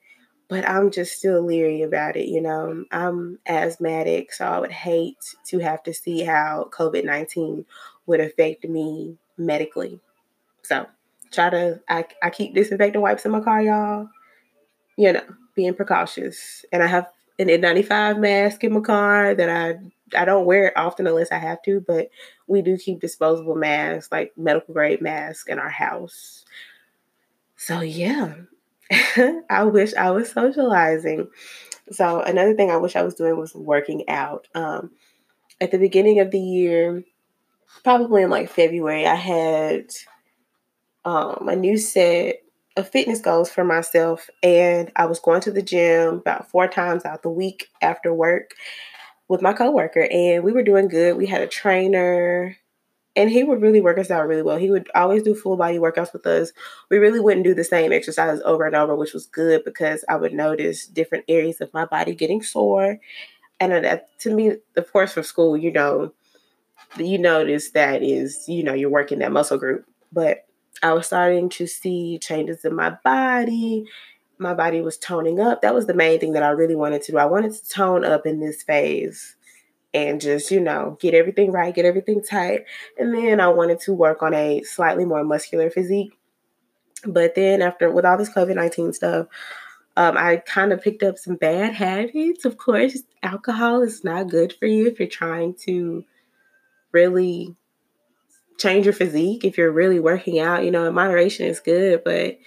but 0.49 0.67
I'm 0.67 0.91
just 0.91 1.19
still 1.19 1.43
leery 1.43 1.83
about 1.83 2.17
it. 2.17 2.27
You 2.27 2.41
know, 2.41 2.85
I'm 2.91 3.39
asthmatic, 3.47 4.33
so 4.33 4.47
I 4.47 4.59
would 4.59 4.73
hate 4.73 5.19
to 5.49 5.59
have 5.59 5.83
to 5.85 5.93
see 5.93 6.23
how 6.23 6.71
COVID 6.73 7.05
19 7.05 7.67
would 8.07 8.21
affect 8.21 8.65
me 8.65 9.19
medically. 9.37 10.01
So, 10.63 10.87
try 11.31 11.51
to, 11.51 11.81
I, 11.89 12.07
I 12.23 12.31
keep 12.31 12.55
disinfectant 12.55 13.03
wipes 13.03 13.27
in 13.27 13.31
my 13.31 13.41
car, 13.41 13.63
y'all. 13.63 14.09
You 14.97 15.13
know, 15.13 15.23
being 15.55 15.75
precautious. 15.75 16.65
And 16.73 16.83
I 16.83 16.87
have 16.87 17.09
an 17.39 17.49
N95 17.49 18.19
mask 18.19 18.65
in 18.65 18.73
my 18.73 18.81
car 18.81 19.35
that 19.35 19.51
I 19.51 19.79
I 20.17 20.25
don't 20.25 20.47
wear 20.47 20.69
it 20.69 20.77
often 20.77 21.07
unless 21.07 21.33
I 21.33 21.39
have 21.39 21.63
to, 21.63 21.81
but 21.81 22.11
we 22.47 22.63
do 22.63 22.77
keep 22.77 23.01
disposable 23.01 23.55
masks, 23.55 24.11
like 24.11 24.33
medical 24.37 24.75
grade 24.75 25.01
masks, 25.01 25.49
in 25.49 25.59
our 25.59 25.69
house. 25.69 26.45
So 27.57 27.81
yeah, 27.81 28.35
I 29.51 29.65
wish 29.65 29.95
I 29.95 30.11
was 30.11 30.31
socializing. 30.31 31.29
So 31.91 32.21
another 32.21 32.55
thing 32.55 32.71
I 32.71 32.77
wish 32.77 32.97
I 32.97 33.03
was 33.03 33.15
doing 33.15 33.37
was 33.37 33.55
working 33.55 34.09
out. 34.09 34.47
Um, 34.55 34.91
at 35.61 35.71
the 35.71 35.79
beginning 35.79 36.21
of 36.21 36.31
the 36.31 36.41
year, 36.41 37.03
probably 37.83 38.23
in 38.23 38.31
like 38.31 38.51
February, 38.51 39.07
I 39.07 39.15
had 39.15 39.91
um, 41.05 41.49
a 41.49 41.57
new 41.57 41.79
set 41.79 42.43
of 42.77 42.89
fitness 42.89 43.21
goals 43.21 43.51
for 43.51 43.65
myself, 43.65 44.31
and 44.43 44.93
I 44.95 45.07
was 45.07 45.19
going 45.19 45.41
to 45.43 45.51
the 45.51 45.63
gym 45.63 46.17
about 46.19 46.49
four 46.49 46.69
times 46.69 47.05
out 47.05 47.23
the 47.23 47.31
week 47.31 47.69
after 47.83 48.15
work 48.15 48.53
with 49.29 49.43
my 49.43 49.53
coworker, 49.53 50.09
and 50.11 50.43
we 50.43 50.53
were 50.53 50.63
doing 50.63 50.89
good. 50.89 51.17
We 51.17 51.27
had 51.27 51.43
a 51.43 51.47
trainer, 51.47 52.57
and 53.15 53.31
he 53.31 53.45
would 53.45 53.61
really 53.61 53.81
work 53.81 53.99
us 53.99 54.11
out 54.11 54.27
really 54.27 54.43
well. 54.43 54.57
He 54.57 54.71
would 54.71 54.89
always 54.95 55.23
do 55.23 55.35
full 55.35 55.57
body 55.57 55.79
workouts 55.79 56.13
with 56.13 56.27
us. 56.27 56.53
We 56.89 56.99
really 56.99 57.21
wouldn't 57.21 57.45
do 57.45 57.55
the 57.55 57.65
same 57.65 57.93
exercises 57.93 58.43
over 58.45 58.65
and 58.65 58.75
over, 58.75 58.97
which 58.97 59.13
was 59.13 59.27
good 59.27 59.65
because 59.65 60.05
I 60.09 60.17
would 60.17 60.33
notice 60.33 60.87
different 60.87 61.25
areas 61.29 61.61
of 61.61 61.73
my 61.75 61.85
body 61.85 62.15
getting 62.15 62.43
sore. 62.43 62.99
And 63.61 63.73
that, 63.73 64.19
to 64.21 64.33
me, 64.33 64.57
of 64.77 64.93
course, 64.93 65.13
from 65.13 65.25
school, 65.25 65.57
you 65.57 65.73
know, 65.73 66.13
you 66.97 67.19
notice 67.19 67.71
that 67.73 68.03
is, 68.03 68.49
you 68.49 68.63
know, 68.63 68.73
you're 68.73 68.89
working 68.89 69.19
that 69.19 69.33
muscle 69.33 69.59
group. 69.59 69.85
But 70.13 70.47
I 70.83 70.93
was 70.93 71.07
starting 71.07 71.49
to 71.51 71.67
see 71.67 72.19
changes 72.19 72.65
in 72.65 72.75
my 72.75 72.97
body. 73.05 73.85
My 74.39 74.55
body 74.55 74.81
was 74.81 74.97
toning 74.97 75.41
up. 75.41 75.63
That 75.63 75.75
was 75.75 75.87
the 75.87 75.95
main 75.95 76.21
thing 76.21 76.33
that 76.33 76.43
I 76.43 76.51
really 76.51 76.77
wanted 76.77 77.03
to 77.03 77.13
do. 77.13 77.19
I 77.19 77.25
wanted 77.25 77.53
to 77.55 77.69
tone 77.69 78.05
up 78.05 78.27
in 78.27 78.41
this 78.41 78.63
phase 78.63 79.37
and 79.93 80.21
just, 80.21 80.51
you 80.51 80.61
know, 80.61 80.97
get 81.01 81.15
everything 81.15 81.51
right, 81.51 81.75
get 81.75 81.85
everything 81.85 82.23
tight. 82.23 82.65
And 82.99 83.15
then 83.15 83.41
I 83.41 83.49
wanted 83.49 83.81
to 83.81 83.93
work 83.93 84.23
on 84.23 84.35
a 84.35 84.63
slightly 84.63 85.05
more 85.05 85.25
muscular 85.25 85.71
physique. 85.71 86.13
But 87.05 87.35
then 87.35 87.63
after 87.63 87.91
with 87.91 88.05
all 88.05 88.19
this 88.19 88.31
COVID 88.31 88.55
19 88.55 88.93
stuff, 88.93 89.27
um, 89.97 90.17
I 90.17 90.37
kind 90.37 90.73
of 90.73 90.83
picked 90.83 91.03
up 91.03 91.19
some 91.19 91.37
bad 91.37 91.75
habits. 91.75 92.45
Of 92.45 92.57
course, 92.57 93.03
alcohol 93.23 93.83
is 93.83 94.05
not 94.05 94.29
good 94.29 94.53
for 94.53 94.67
you 94.67 94.87
if 94.87 94.99
you're 95.01 95.09
trying 95.09 95.55
to 95.65 96.05
really 96.93 97.57
change 98.59 98.87
your 98.87 98.93
physique, 98.93 99.45
if 99.45 99.57
you're 99.57 99.73
really 99.73 100.01
working 100.01 100.39
out, 100.39 100.65
you 100.65 100.71
know, 100.71 100.87
in 100.87 100.95
moderation 100.95 101.47
is 101.47 101.61
good, 101.61 102.03
but 102.05 102.39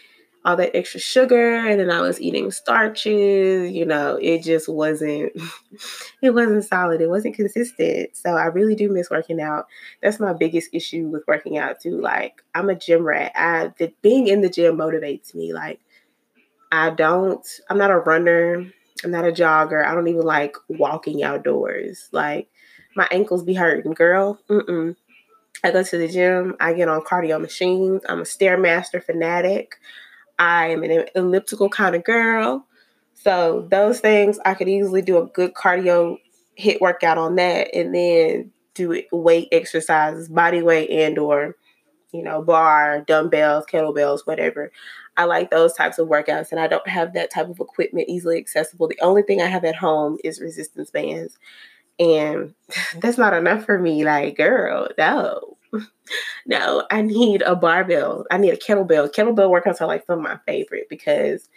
all 0.43 0.56
that 0.56 0.75
extra 0.75 0.99
sugar 0.99 1.56
and 1.56 1.80
then 1.80 1.91
I 1.91 2.01
was 2.01 2.19
eating 2.19 2.49
starches, 2.51 3.71
you 3.71 3.86
know, 3.86 4.17
it 4.19 4.43
just 4.43 4.67
wasn't 4.67 5.34
it 6.21 6.32
wasn't 6.32 6.63
solid. 6.63 6.99
It 7.01 7.10
wasn't 7.10 7.36
consistent. 7.36 8.15
So 8.17 8.36
I 8.36 8.45
really 8.45 8.75
do 8.75 8.89
miss 8.89 9.10
working 9.10 9.39
out. 9.39 9.67
That's 10.01 10.19
my 10.19 10.34
biggest 10.34 10.69
issue 10.73 11.08
with 11.08 11.23
working 11.27 11.58
out 11.58 11.80
too. 11.80 12.01
Like 12.01 12.41
I'm 12.56 12.69
a 12.69 12.75
gym 12.75 13.04
rat. 13.04 13.34
I 13.36 13.71
the, 13.77 13.93
being 14.01 14.27
in 14.27 14.41
the 14.41 14.49
gym 14.49 14.77
motivates 14.77 15.36
me. 15.36 15.54
Like 15.54 15.80
I 16.71 16.89
don't 16.89 17.47
I'm 17.69 17.77
not 17.77 17.91
a 17.91 17.97
runner. 17.97 18.65
I'm 19.04 19.12
not 19.12 19.27
a 19.27 19.32
jogger. 19.32 19.86
I 19.86 19.93
don't 19.93 20.08
even 20.08 20.23
like 20.23 20.56
walking 20.69 21.23
outdoors. 21.23 22.10
Like 22.12 22.49
my 22.95 23.08
ankles 23.12 23.43
be 23.43 23.54
hurting, 23.54 23.93
girl. 23.93 24.39
Mm-mm. 24.49 24.95
I 25.63 25.71
go 25.71 25.84
to 25.84 25.97
the 25.97 26.08
gym. 26.08 26.56
I 26.60 26.73
get 26.73 26.88
on 26.88 27.01
cardio 27.01 27.39
machines. 27.39 28.01
I'm 28.10 28.19
a 28.19 28.23
stairmaster 28.23 29.04
fanatic. 29.04 29.75
I 30.41 30.69
am 30.69 30.82
an 30.82 31.06
elliptical 31.15 31.69
kind 31.69 31.95
of 31.95 32.04
girl. 32.04 32.65
So 33.13 33.67
those 33.69 33.99
things 33.99 34.39
I 34.43 34.56
could 34.56 34.67
easily 34.67 35.04
do 35.04 35.19
a 35.19 35.27
good 35.27 35.54
cardio 35.54 36.17
HIIT 36.60 36.82
workout 36.82 37.19
on 37.19 37.36
that, 37.36 37.73
and 37.75 37.93
then 37.93 38.51
do 38.73 39.04
weight 39.12 39.49
exercises, 39.51 40.30
body 40.30 40.63
weight 40.63 40.89
and 40.89 41.19
or 41.19 41.56
you 42.12 42.23
know 42.23 42.41
bar, 42.41 43.01
dumbbells, 43.01 43.65
kettlebells, 43.71 44.21
whatever. 44.25 44.71
I 45.15 45.25
like 45.25 45.51
those 45.51 45.73
types 45.73 45.99
of 45.99 46.08
workouts, 46.08 46.51
and 46.51 46.60
I 46.60 46.65
don't 46.65 46.88
have 46.88 47.13
that 47.13 47.30
type 47.30 47.47
of 47.47 47.60
equipment 47.60 48.10
easily 48.10 48.39
accessible. 48.39 48.88
The 48.88 48.99
only 49.01 49.21
thing 49.21 49.41
I 49.41 49.47
have 49.47 49.63
at 49.63 49.75
home 49.75 50.17
is 50.23 50.41
resistance 50.41 50.89
bands. 50.89 51.38
And 51.99 52.56
that's 52.99 53.19
not 53.19 53.36
enough 53.36 53.65
for 53.65 53.77
me. 53.77 54.04
Like, 54.04 54.38
girl, 54.38 54.88
no. 54.97 55.58
No, 56.46 56.86
I 56.92 57.02
need 57.02 57.42
a 57.44 57.56
barbell. 57.56 58.26
I 58.32 58.38
need 58.38 58.54
a 58.54 58.58
kettlebell. 58.58 59.14
Kettlebell 59.14 59.50
workouts 59.50 59.80
are 59.80 59.88
like 59.88 60.06
some 60.06 60.20
of 60.20 60.24
my 60.24 60.38
favorite 60.46 60.90
because 60.90 61.48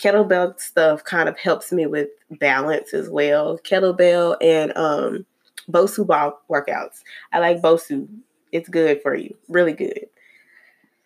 kettlebell 0.00 0.58
stuff 0.58 1.04
kind 1.04 1.28
of 1.28 1.36
helps 1.38 1.72
me 1.72 1.86
with 1.86 2.08
balance 2.30 2.94
as 2.94 3.10
well. 3.10 3.58
Kettlebell 3.58 4.36
and 4.40 4.74
um 4.76 5.26
Bosu 5.70 6.06
ball 6.06 6.40
workouts. 6.48 7.02
I 7.32 7.40
like 7.40 7.60
Bosu. 7.60 8.08
It's 8.52 8.68
good 8.68 9.02
for 9.02 9.14
you. 9.14 9.36
Really 9.48 9.74
good. 9.74 10.06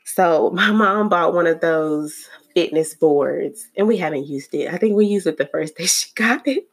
So 0.04 0.50
my 0.50 0.70
mom 0.70 1.08
bought 1.08 1.34
one 1.34 1.46
of 1.46 1.60
those 1.60 2.28
fitness 2.54 2.94
boards 2.94 3.68
and 3.76 3.88
we 3.88 3.96
haven't 3.96 4.26
used 4.26 4.54
it. 4.54 4.72
I 4.72 4.76
think 4.76 4.94
we 4.94 5.06
used 5.06 5.26
it 5.26 5.38
the 5.38 5.46
first 5.46 5.76
day 5.78 5.86
she 5.86 6.10
got 6.14 6.46
it. 6.46 6.68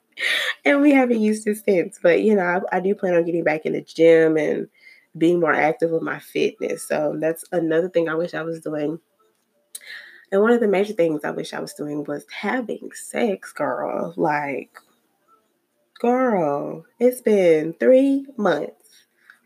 and 0.65 0.81
we 0.81 0.91
haven't 0.91 1.21
used 1.21 1.47
it 1.47 1.57
since. 1.63 1.99
But 2.01 2.21
you 2.21 2.35
know, 2.35 2.61
I, 2.71 2.77
I, 2.77 2.79
do 2.79 2.93
plan 2.93 3.15
on 3.15 3.25
getting 3.25 3.43
back 3.43 3.65
in 3.65 3.73
the 3.73 3.81
gym 3.81 4.37
and 4.37 4.67
being 5.19 5.39
more 5.39 5.53
active 5.53 5.91
with 5.91 6.01
my 6.01 6.19
fitness. 6.19 6.87
So 6.87 7.15
that's 7.19 7.43
another 7.51 7.89
thing 7.89 8.09
I 8.09 8.15
wish 8.15 8.33
I 8.33 8.41
was 8.41 8.61
doing. 8.61 8.99
And 10.31 10.41
one 10.41 10.51
of 10.51 10.59
the 10.59 10.67
major 10.67 10.93
things 10.93 11.23
I 11.23 11.31
wish 11.31 11.53
I 11.53 11.59
was 11.59 11.73
doing 11.73 12.03
was 12.03 12.25
having 12.31 12.91
sex, 12.93 13.51
girl. 13.51 14.13
Like, 14.15 14.71
girl, 15.99 16.85
it's 16.99 17.21
been 17.21 17.73
three 17.73 18.25
months 18.37 19.05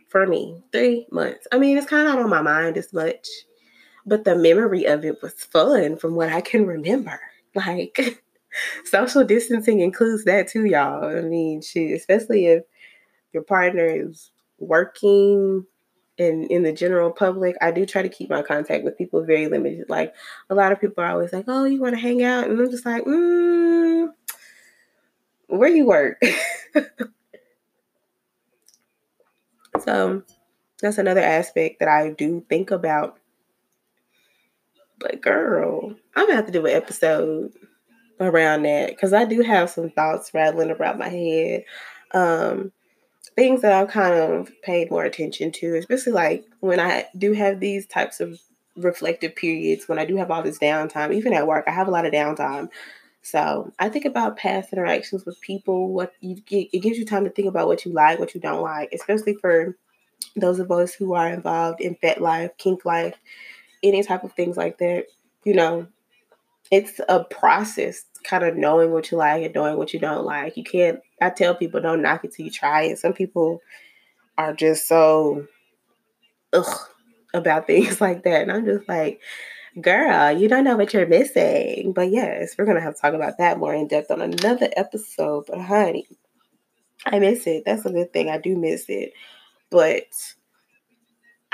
for 0.10 0.28
me. 0.28 0.62
Three 0.72 1.08
months. 1.12 1.48
I 1.52 1.58
mean, 1.58 1.78
it's 1.78 1.88
kind 1.88 2.08
of 2.08 2.16
not 2.16 2.24
on 2.24 2.30
my 2.30 2.42
mind 2.42 2.78
as 2.78 2.92
much, 2.94 3.28
but 4.06 4.26
the 4.26 4.36
memory 4.36 4.86
of 4.86 5.06
it 5.06 5.22
was 5.22 5.34
fun 5.34 5.98
from 5.98 6.16
what 6.16 6.30
I 6.30 6.42
can 6.42 6.68
remember. 6.68 7.20
Like, 7.56 8.22
social 8.84 9.24
distancing 9.24 9.80
includes 9.80 10.26
that 10.26 10.50
too, 10.50 10.66
y'all. 10.66 11.06
I 11.06 11.22
mean, 11.22 11.62
shit, 11.62 11.92
especially 11.92 12.48
if 12.48 12.64
your 13.32 13.44
partner 13.44 13.86
is 13.86 14.32
working 14.60 15.66
in 16.18 16.44
in 16.48 16.64
the 16.64 16.74
general 16.74 17.12
public, 17.12 17.56
I 17.62 17.72
do 17.72 17.86
try 17.86 18.02
to 18.02 18.10
keep 18.10 18.30
my 18.30 18.42
contact 18.42 18.84
with 18.84 18.98
people 18.98 19.24
very 19.24 19.48
limited. 19.48 19.90
Like 19.90 20.14
a 20.50 20.56
lot 20.56 20.72
of 20.72 20.80
people 20.80 21.04
are 21.04 21.12
always 21.12 21.34
like, 21.34 21.46
"Oh, 21.48 21.66
you 21.66 21.82
want 21.82 21.96
to 21.96 22.02
hang 22.02 22.24
out?" 22.24 22.48
And 22.50 22.60
I'm 22.60 22.72
just 22.72 22.86
like, 22.86 23.04
mm, 23.04 24.10
"Where 25.48 25.70
you 25.70 25.86
work?" 25.86 26.22
so 29.80 30.24
that's 30.82 30.98
another 30.98 31.22
aspect 31.22 31.80
that 31.80 31.90
I 31.90 32.12
do 32.12 32.46
think 32.50 32.72
about. 32.72 33.18
But 35.00 35.22
girl, 35.22 35.96
I'm 36.16 36.26
gonna 36.26 36.36
have 36.36 36.46
to 36.46 36.52
do 36.52 36.66
an 36.66 36.74
episode 36.76 37.52
around 38.20 38.64
that 38.64 38.90
because 38.90 39.14
I 39.14 39.26
do 39.26 39.42
have 39.42 39.70
some 39.70 39.90
thoughts 39.90 40.34
rattling 40.34 40.72
around 40.72 41.00
my 41.00 41.10
head. 41.10 41.64
Um, 42.12 42.72
things 43.36 43.62
that 43.62 43.74
I've 43.74 43.90
kind 43.90 44.14
of 44.14 44.52
paid 44.62 44.92
more 44.92 45.04
attention 45.04 45.52
to, 45.54 45.76
especially 45.76 46.14
like 46.14 46.46
when 46.60 46.80
I 46.80 47.08
do 47.18 47.34
have 47.34 47.60
these 47.60 47.86
types 47.86 48.20
of 48.20 48.40
reflective 48.76 49.36
periods, 49.36 49.88
when 49.88 50.00
I 50.00 50.06
do 50.06 50.16
have 50.18 50.32
all 50.32 50.44
this 50.44 50.60
downtime, 50.60 51.14
even 51.14 51.34
at 51.34 51.48
work, 51.48 51.66
I 51.68 51.72
have 51.72 51.88
a 51.88 51.92
lot 51.92 52.06
of 52.06 52.14
downtime. 52.14 52.70
So 53.22 53.72
I 53.80 53.90
think 53.90 54.06
about 54.06 54.38
past 54.38 54.74
interactions 54.74 55.26
with 55.26 55.40
people, 55.42 55.94
what 55.94 56.14
you 56.20 56.36
get, 56.42 56.70
it 56.74 56.80
gives 56.80 56.98
you 56.98 57.06
time 57.06 57.24
to 57.24 57.30
think 57.30 57.48
about 57.48 57.68
what 57.68 57.86
you 57.86 57.94
like, 57.94 58.20
what 58.20 58.36
you 58.36 58.42
don't 58.42 58.62
like, 58.62 58.90
especially 58.94 59.36
for 59.36 59.78
those 60.36 60.60
of 60.60 60.72
us 60.72 60.94
who 60.94 61.14
are 61.14 61.30
involved 61.30 61.82
in 61.82 61.96
FetLife, 61.96 62.58
kink 62.58 62.86
life, 62.86 63.16
any 63.82 64.04
type 64.04 64.24
of 64.24 64.34
things 64.34 64.58
like 64.58 64.78
that. 64.80 65.06
You 65.46 65.54
know, 65.54 65.88
it's 66.74 67.00
a 67.08 67.24
process 67.26 68.06
kind 68.24 68.44
of 68.44 68.58
knowing 68.58 68.92
what 68.92 69.12
you 69.12 69.18
like 69.20 69.44
and 69.44 69.54
knowing 69.54 69.78
what 69.78 69.94
you 69.94 70.00
don't 70.00 70.26
like. 70.26 70.58
You 70.58 70.64
can't 70.64 71.00
I 71.22 71.30
tell 71.30 71.54
people 71.54 71.80
don't 71.82 72.02
knock 72.02 72.26
it 72.26 72.34
till 72.34 72.46
you 72.46 72.52
try 72.52 72.84
it. 72.84 72.98
Some 72.98 73.14
people 73.14 73.62
are 74.40 74.54
just 74.54 74.88
so 74.88 75.46
ugh 76.52 76.80
about 77.36 77.68
things 77.68 78.02
like 78.02 78.24
that. 78.24 78.42
And 78.42 78.52
I'm 78.52 78.66
just 78.66 78.90
like, 78.90 79.22
girl, 79.80 80.32
you 80.32 80.48
don't 80.48 80.64
know 80.64 80.76
what 80.76 80.94
you're 80.96 81.06
missing. 81.06 81.94
But 81.94 82.10
yes, 82.10 82.56
we're 82.58 82.66
gonna 82.66 82.82
have 82.82 82.96
to 82.96 83.02
talk 83.02 83.14
about 83.14 83.38
that 83.38 83.60
more 83.60 83.76
in 83.76 83.88
depth 83.88 84.10
on 84.10 84.22
another 84.22 84.70
episode. 84.76 85.46
But 85.48 85.62
honey, 85.62 86.08
I 87.06 87.20
miss 87.20 87.46
it. 87.46 87.66
That's 87.68 87.86
a 87.86 87.92
good 87.92 88.12
thing. 88.12 88.32
I 88.32 88.40
do 88.40 88.58
miss 88.58 88.86
it. 88.90 89.14
But 89.70 90.08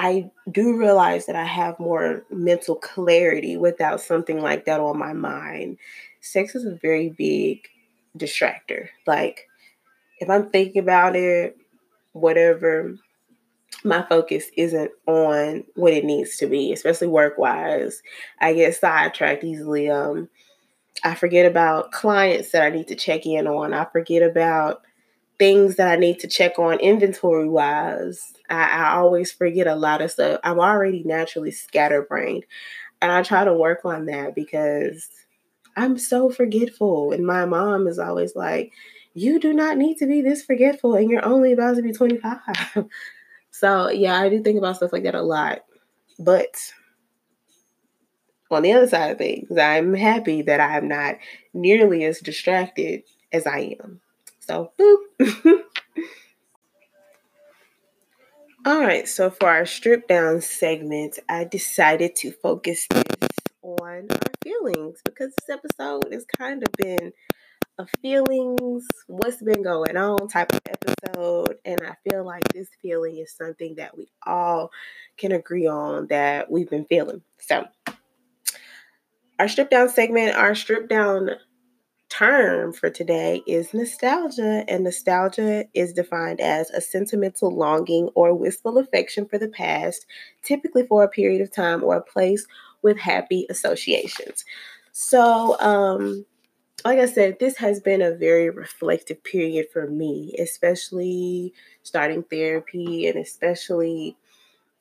I 0.01 0.31
do 0.49 0.77
realize 0.77 1.25
that 1.25 1.35
I 1.35 1.43
have 1.43 1.77
more 1.77 2.23
mental 2.31 2.75
clarity 2.75 3.57
without 3.57 3.99
something 3.99 4.41
like 4.41 4.63
that 4.63 4.79
on 4.79 4.97
my 4.97 5.11
mind. 5.11 5.77
Sex 6.21 6.55
is 6.55 6.65
a 6.65 6.79
very 6.81 7.09
big 7.09 7.67
distractor. 8.17 8.87
Like, 9.05 9.49
if 10.19 10.29
I'm 10.29 10.49
thinking 10.49 10.81
about 10.81 11.17
it, 11.17 11.57
whatever, 12.13 12.95
my 13.83 14.05
focus 14.07 14.45
isn't 14.55 14.89
on 15.05 15.65
what 15.75 15.91
it 15.91 16.05
needs 16.05 16.37
to 16.37 16.47
be, 16.47 16.71
especially 16.71 17.07
work 17.07 17.37
wise. 17.37 18.01
I 18.39 18.53
get 18.53 18.77
sidetracked 18.77 19.43
easily. 19.43 19.89
Um, 19.89 20.29
I 21.03 21.13
forget 21.13 21.45
about 21.45 21.91
clients 21.91 22.51
that 22.51 22.63
I 22.63 22.69
need 22.69 22.87
to 22.87 22.95
check 22.95 23.25
in 23.25 23.47
on. 23.47 23.73
I 23.73 23.83
forget 23.91 24.23
about 24.23 24.81
things 25.39 25.77
that 25.77 25.87
I 25.87 25.95
need 25.95 26.19
to 26.19 26.27
check 26.27 26.59
on 26.59 26.79
inventory 26.79 27.47
wise. 27.47 28.33
I, 28.49 28.83
I 28.83 28.95
always 28.97 29.31
forget 29.31 29.67
a 29.67 29.75
lot 29.75 30.01
of 30.01 30.11
stuff. 30.11 30.39
I'm 30.43 30.59
already 30.59 31.03
naturally 31.03 31.51
scatterbrained. 31.51 32.45
And 33.01 33.11
I 33.11 33.23
try 33.23 33.45
to 33.45 33.53
work 33.53 33.85
on 33.85 34.05
that 34.07 34.35
because 34.35 35.09
I'm 35.77 35.97
so 35.97 36.29
forgetful. 36.29 37.13
And 37.13 37.25
my 37.25 37.45
mom 37.45 37.87
is 37.87 37.97
always 37.97 38.35
like, 38.35 38.73
you 39.13 39.39
do 39.39 39.53
not 39.53 39.77
need 39.77 39.97
to 39.97 40.05
be 40.05 40.21
this 40.21 40.43
forgetful 40.43 40.95
and 40.95 41.09
you're 41.09 41.25
only 41.25 41.53
about 41.53 41.77
to 41.77 41.81
be 41.81 41.93
25. 41.93 42.37
so, 43.51 43.89
yeah, 43.89 44.19
I 44.19 44.29
do 44.29 44.43
think 44.43 44.57
about 44.57 44.75
stuff 44.75 44.91
like 44.93 45.03
that 45.03 45.15
a 45.15 45.21
lot. 45.21 45.63
But 46.19 46.57
on 48.51 48.63
the 48.63 48.73
other 48.73 48.87
side 48.87 49.11
of 49.11 49.17
things, 49.17 49.57
I'm 49.57 49.93
happy 49.93 50.41
that 50.43 50.59
I'm 50.59 50.89
not 50.89 51.15
nearly 51.53 52.03
as 52.03 52.19
distracted 52.19 53.03
as 53.31 53.47
I 53.47 53.77
am. 53.81 54.01
So, 54.49 54.71
boop. 54.79 54.97
All 58.65 58.81
right, 58.81 59.07
so 59.07 59.29
for 59.29 59.47
our 59.47 59.67
strip 59.67 60.07
down 60.07 60.41
segment, 60.41 61.19
I 61.29 61.43
decided 61.43 62.15
to 62.15 62.31
focus 62.31 62.87
this 62.89 63.29
on 63.61 64.07
our 64.09 64.31
feelings 64.43 65.01
because 65.05 65.35
this 65.35 65.55
episode 65.55 66.11
has 66.11 66.25
kind 66.35 66.63
of 66.63 66.69
been 66.79 67.13
a 67.77 67.85
feelings, 68.01 68.87
what's 69.05 69.39
been 69.39 69.61
going 69.61 69.95
on 69.95 70.27
type 70.27 70.51
of 70.51 70.61
episode. 70.65 71.57
And 71.63 71.81
I 71.85 71.93
feel 72.09 72.25
like 72.25 72.51
this 72.51 72.69
feeling 72.81 73.19
is 73.19 73.31
something 73.31 73.75
that 73.75 73.95
we 73.95 74.07
all 74.25 74.71
can 75.15 75.31
agree 75.31 75.67
on 75.67 76.07
that 76.07 76.49
we've 76.49 76.71
been 76.71 76.85
feeling. 76.85 77.21
So, 77.37 77.67
our 79.37 79.47
strip 79.47 79.69
down 79.69 79.89
segment, 79.89 80.35
our 80.35 80.55
strip 80.55 80.89
down 80.89 81.35
term 82.19 82.73
for 82.73 82.89
today 82.89 83.41
is 83.47 83.73
nostalgia, 83.73 84.65
and 84.67 84.83
nostalgia 84.83 85.65
is 85.73 85.93
defined 85.93 86.41
as 86.41 86.69
a 86.71 86.81
sentimental 86.81 87.49
longing 87.49 88.09
or 88.13 88.33
wistful 88.33 88.77
affection 88.77 89.25
for 89.25 89.37
the 89.37 89.47
past, 89.47 90.05
typically 90.43 90.85
for 90.85 91.03
a 91.03 91.07
period 91.07 91.41
of 91.41 91.49
time 91.49 91.81
or 91.81 91.95
a 91.95 92.01
place 92.01 92.45
with 92.81 92.99
happy 92.99 93.45
associations. 93.49 94.43
So, 94.91 95.57
um, 95.61 96.25
like 96.83 96.99
I 96.99 97.05
said, 97.05 97.39
this 97.39 97.55
has 97.57 97.79
been 97.79 98.01
a 98.01 98.11
very 98.15 98.49
reflective 98.49 99.23
period 99.23 99.67
for 99.71 99.87
me, 99.87 100.35
especially 100.37 101.53
starting 101.83 102.23
therapy 102.23 103.07
and 103.07 103.17
especially 103.17 104.17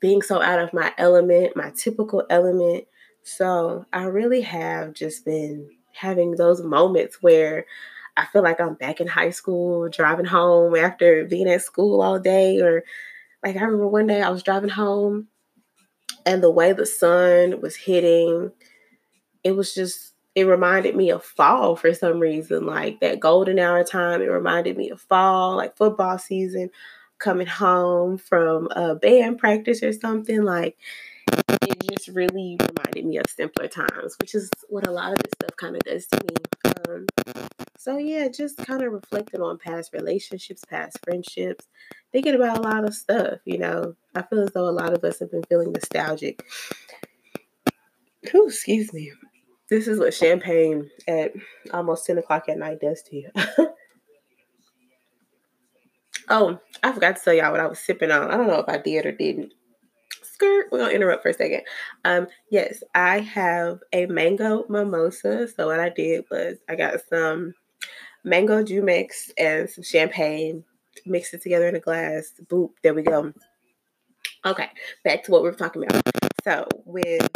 being 0.01 0.22
so 0.22 0.42
out 0.42 0.59
of 0.59 0.72
my 0.72 0.92
element, 0.98 1.55
my 1.55 1.70
typical 1.77 2.24
element. 2.31 2.85
So 3.22 3.85
I 3.92 4.05
really 4.05 4.40
have 4.40 4.92
just 4.92 5.24
been 5.24 5.70
having 5.98 6.32
those 6.32 6.62
moments 6.62 7.18
where 7.22 7.66
I 8.16 8.26
feel 8.26 8.42
like 8.42 8.61
I'm 8.61 8.74
back 8.74 9.00
in 9.00 9.06
high 9.06 9.30
school, 9.30 9.88
driving 9.88 10.26
home 10.26 10.74
after 10.74 11.24
being 11.24 11.48
at 11.48 11.62
school 11.62 12.02
all 12.02 12.18
day. 12.18 12.61
Or 12.61 12.82
like 13.44 13.56
I 13.56 13.61
remember 13.61 13.88
one 13.88 14.06
day 14.06 14.22
I 14.22 14.30
was 14.30 14.42
driving 14.42 14.70
home 14.70 15.28
and 16.26 16.42
the 16.42 16.50
way 16.50 16.72
the 16.72 16.87
sun 16.87 17.61
was 17.61 17.76
hitting, 17.76 18.52
it 19.44 19.52
was 19.52 19.74
just 19.74 20.14
it 20.34 20.44
reminded 20.44 20.94
me 20.94 21.11
of 21.11 21.24
fall 21.24 21.74
for 21.74 21.92
some 21.94 22.20
reason. 22.20 22.66
Like 22.66 23.00
that 23.00 23.20
golden 23.20 23.58
hour 23.58 23.82
time, 23.82 24.22
it 24.22 24.26
reminded 24.26 24.76
me 24.76 24.90
of 24.90 25.00
fall, 25.00 25.56
like 25.56 25.76
football 25.76 26.18
season, 26.18 26.70
coming 27.18 27.46
home 27.46 28.18
from 28.18 28.68
a 28.72 28.94
band 28.94 29.38
practice 29.38 29.82
or 29.82 29.92
something. 29.92 30.42
Like 30.42 30.76
it 31.62 31.82
just 31.90 32.08
really 32.08 32.56
reminded 32.60 33.06
me 33.06 33.18
of 33.18 33.24
simpler 33.28 33.68
times, 33.68 34.16
which 34.20 34.34
is 34.34 34.50
what 34.68 34.86
a 34.86 34.90
lot 34.90 35.12
of 35.12 35.18
this 35.18 35.32
stuff 35.34 35.56
kind 35.56 35.76
of 35.76 35.82
does 35.82 36.06
to 36.06 36.20
me. 36.24 36.34
Um, 36.88 37.06
so 37.76 37.96
yeah, 37.96 38.28
just 38.28 38.58
kind 38.58 38.82
of 38.82 38.92
reflecting 38.92 39.40
on 39.40 39.58
past 39.58 39.92
relationships, 39.92 40.64
past 40.68 40.98
friendships, 41.04 41.66
thinking 42.12 42.34
about 42.34 42.58
a 42.58 42.62
lot 42.62 42.84
of 42.84 42.94
stuff. 42.94 43.38
You 43.44 43.58
know, 43.58 43.94
I 44.14 44.22
feel 44.22 44.40
as 44.40 44.50
though 44.50 44.68
a 44.68 44.70
lot 44.70 44.92
of 44.92 45.04
us 45.04 45.20
have 45.20 45.30
been 45.30 45.44
feeling 45.44 45.72
nostalgic. 45.72 46.44
Ooh, 48.34 48.48
excuse 48.48 48.92
me. 48.92 49.12
This 49.70 49.86
is 49.86 49.98
what 49.98 50.14
champagne 50.14 50.90
at 51.06 51.32
almost 51.72 52.06
10 52.06 52.18
o'clock 52.18 52.48
at 52.48 52.58
night 52.58 52.80
does 52.80 53.02
to 53.02 53.16
you. 53.16 53.30
oh, 56.28 56.58
I 56.82 56.92
forgot 56.92 57.16
to 57.16 57.22
tell 57.22 57.34
y'all 57.34 57.50
what 57.50 57.60
I 57.60 57.66
was 57.66 57.78
sipping 57.78 58.10
on. 58.10 58.30
I 58.30 58.36
don't 58.36 58.46
know 58.46 58.60
if 58.60 58.68
I 58.68 58.78
did 58.78 59.04
or 59.04 59.12
didn't 59.12 59.52
skirt. 60.38 60.68
We're 60.70 60.79
gonna 60.79 60.92
interrupt 60.92 61.22
for 61.22 61.31
a 61.31 61.35
second. 61.35 61.62
Um, 62.05 62.29
yes, 62.51 62.83
I 62.94 63.20
have 63.20 63.81
a 63.92 64.07
mango 64.07 64.64
mimosa. 64.68 65.48
So 65.48 65.66
what 65.66 65.81
I 65.81 65.88
did 65.88 66.24
was 66.31 66.59
I 66.68 66.77
got 66.77 67.01
some 67.09 67.55
mango 68.24 68.62
juice 68.62 68.85
mix 68.85 69.33
and 69.37 69.68
some 69.68 69.85
champagne, 69.85 70.64
mixed 71.05 71.35
it 71.35 71.42
together 71.42 71.68
in 71.68 71.77
a 71.77 71.81
glass. 71.81 72.33
Boop, 72.46 72.70
there 72.83 72.94
we 72.94 73.03
go. 73.03 73.33
Okay, 74.46 74.68
back 75.05 75.24
to 75.24 75.33
what 75.33 75.42
we 75.42 75.48
were 75.48 75.57
talking 75.57 75.85
about. 75.85 76.03
So 76.44 76.66
with 76.85 77.27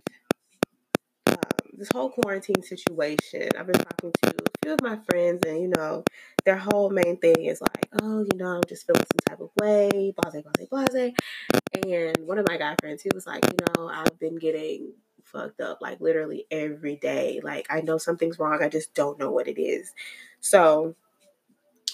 this 1.73 1.89
whole 1.93 2.11
quarantine 2.11 2.63
situation, 2.63 3.49
I've 3.59 3.67
been 3.67 3.81
talking 3.81 4.13
to 4.23 4.29
a 4.29 4.65
few 4.65 4.75
of 4.75 4.83
my 4.83 4.99
friends, 5.11 5.45
and 5.47 5.61
you 5.61 5.69
know, 5.69 6.05
their 6.45 6.57
whole 6.57 6.91
main 6.91 7.17
thing 7.19 7.47
is 7.47 7.61
like, 7.61 7.87
oh, 8.01 8.21
you 8.21 8.37
know, 8.37 8.57
I'm 8.57 8.63
just 8.69 8.87
feeling 8.87 9.03
some 9.03 9.37
type 9.37 9.41
of 9.41 9.51
way, 9.61 10.13
blase, 10.17 10.45
blase, 10.71 10.89
blase. 10.93 11.15
And 11.85 12.27
one 12.27 12.39
of 12.39 12.47
my 12.49 12.57
guy 12.59 12.77
friends, 12.81 13.03
he 13.03 13.11
was 13.15 13.27
like, 13.27 13.45
you 13.47 13.57
know, 13.75 13.89
I've 13.89 14.19
been 14.19 14.37
getting 14.37 14.93
fucked 15.25 15.61
up 15.61 15.79
like 15.81 16.01
literally 16.01 16.47
every 16.51 16.97
day. 16.97 17.41
Like 17.43 17.67
I 17.71 17.81
know 17.81 17.99
something's 17.99 18.39
wrong, 18.39 18.63
I 18.63 18.69
just 18.69 18.95
don't 18.95 19.19
know 19.19 19.31
what 19.31 19.49
it 19.49 19.61
is. 19.61 19.93
So 20.41 20.95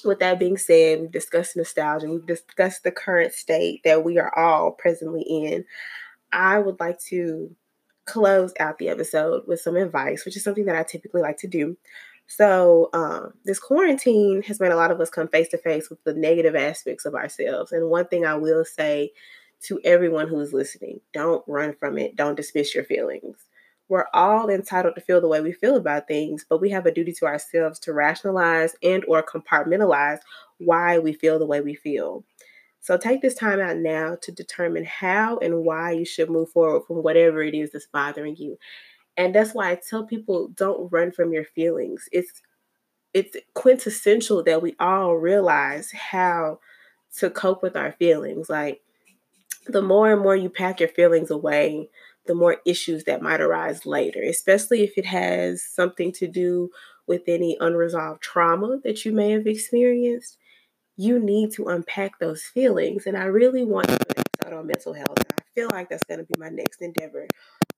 with 0.05 0.19
that 0.21 0.39
being 0.39 0.57
said, 0.57 1.01
we've 1.01 1.11
discussed 1.11 1.57
nostalgia, 1.57 2.09
we've 2.09 2.27
discussed 2.27 2.85
the 2.85 2.91
current 2.91 3.33
state 3.33 3.83
that 3.85 4.05
we 4.05 4.19
are 4.19 4.37
all 4.37 4.73
presently 4.73 5.23
in. 5.23 5.65
I 6.33 6.59
would 6.59 6.79
like 6.81 7.01
to 7.09 7.55
close 8.09 8.53
out 8.59 8.79
the 8.79 8.89
episode 8.89 9.45
with 9.47 9.61
some 9.61 9.77
advice, 9.77 10.25
which 10.25 10.37
is 10.37 10.45
something 10.45 10.65
that 10.67 10.77
I 10.77 10.83
typically 10.83 11.23
like 11.23 11.39
to 11.39 11.47
do. 11.47 11.77
So, 12.27 12.91
um, 12.93 13.33
this 13.45 13.59
quarantine 13.59 14.43
has 14.43 14.61
made 14.61 14.73
a 14.73 14.77
lot 14.77 14.91
of 14.91 15.01
us 15.01 15.11
come 15.11 15.29
face 15.29 15.49
to 15.49 15.59
face 15.59 15.89
with 15.89 16.03
the 16.05 16.15
negative 16.15 16.55
aspects 16.55 17.07
of 17.07 17.15
ourselves. 17.15 17.73
And 17.73 17.89
one 17.89 18.07
thing 18.07 18.27
I 18.27 18.35
will 18.35 18.65
say 18.65 19.13
to 19.65 19.81
everyone 19.85 20.29
who's 20.29 20.53
listening 20.53 21.01
don't 21.13 21.43
run 21.47 21.75
from 21.75 21.99
it, 21.99 22.17
don't 22.17 22.37
dismiss 22.37 22.75
your 22.75 22.85
feelings. 22.85 23.37
We're 23.89 24.07
all 24.13 24.51
entitled 24.51 24.97
to 24.97 25.01
feel 25.01 25.23
the 25.23 25.29
way 25.29 25.41
we 25.41 25.53
feel 25.53 25.77
about 25.77 26.07
things, 26.07 26.45
but 26.49 26.61
we 26.61 26.69
have 26.71 26.85
a 26.85 26.93
duty 26.93 27.13
to 27.15 27.27
ourselves 27.27 27.79
to 27.81 27.95
rationalize 27.95 28.77
and 28.83 29.03
or 29.09 29.23
compartmentalize 29.23 30.19
why 30.59 30.99
we 30.99 31.15
feel 31.15 31.39
the 31.39 31.47
way 31.47 31.63
we 31.63 31.75
feel. 31.75 32.25
So 32.81 32.97
take 32.97 33.21
this 33.21 33.35
time 33.35 33.61
out 33.61 33.77
now 33.77 34.17
to 34.23 34.33
determine 34.33 34.85
how 34.85 35.39
and 35.39 35.65
why 35.65 35.93
you 35.93 36.05
should 36.05 36.31
move 36.31 36.51
forward 36.51 36.85
from 36.87 37.03
whatever 37.03 37.43
it 37.43 37.55
is 37.55 37.73
that's 37.73 37.87
bothering 37.87 38.37
you. 38.37 38.59
And 39.17 39.35
that's 39.35 39.53
why 39.53 39.71
I 39.71 39.75
tell 39.75 40.05
people 40.05 40.49
don't 40.49 40.91
run 40.93 41.11
from 41.11 41.33
your 41.33 41.45
feelings. 41.45 42.09
It's 42.13 42.41
it's 43.15 43.37
quintessential 43.55 44.45
that 44.45 44.63
we 44.63 44.77
all 44.79 45.17
realize 45.17 45.91
how 45.93 46.61
to 47.17 47.31
cope 47.31 47.63
with 47.63 47.77
our 47.77 47.93
feelings. 47.93 48.49
Like 48.49 48.81
the 49.67 49.83
more 49.83 50.13
and 50.13 50.23
more 50.23 50.37
you 50.37 50.49
pack 50.49 50.81
your 50.81 50.89
feelings 50.89 51.31
away, 51.31 51.91
the 52.27 52.35
more 52.35 52.59
issues 52.65 53.05
that 53.05 53.23
might 53.23 53.41
arise 53.41 53.87
later, 53.87 54.23
especially 54.23 54.83
if 54.83 54.97
it 54.97 55.07
has 55.07 55.63
something 55.63 56.13
to 56.13 56.27
do 56.27 56.71
with 57.07 57.23
any 57.27 57.57
unresolved 57.61 58.23
trauma 58.23 58.79
that 58.85 59.05
you 59.05 59.13
may 59.13 59.31
have 59.31 59.47
experienced. 59.47 60.38
You 60.99 61.19
need 61.21 61.53
to 61.53 61.69
unpack 61.69 62.19
those 62.19 62.43
feelings. 62.43 63.07
And 63.07 63.17
I 63.17 63.25
really 63.25 63.65
want 63.65 63.89
to 63.89 63.97
do 63.97 64.05
an 64.17 64.25
episode 64.27 64.59
on 64.59 64.67
mental 64.67 64.93
health. 64.93 65.19
I 65.33 65.43
feel 65.55 65.69
like 65.73 65.89
that's 65.89 66.05
going 66.05 66.19
to 66.19 66.27
be 66.27 66.39
my 66.39 66.49
next 66.51 66.83
endeavor. 66.83 67.29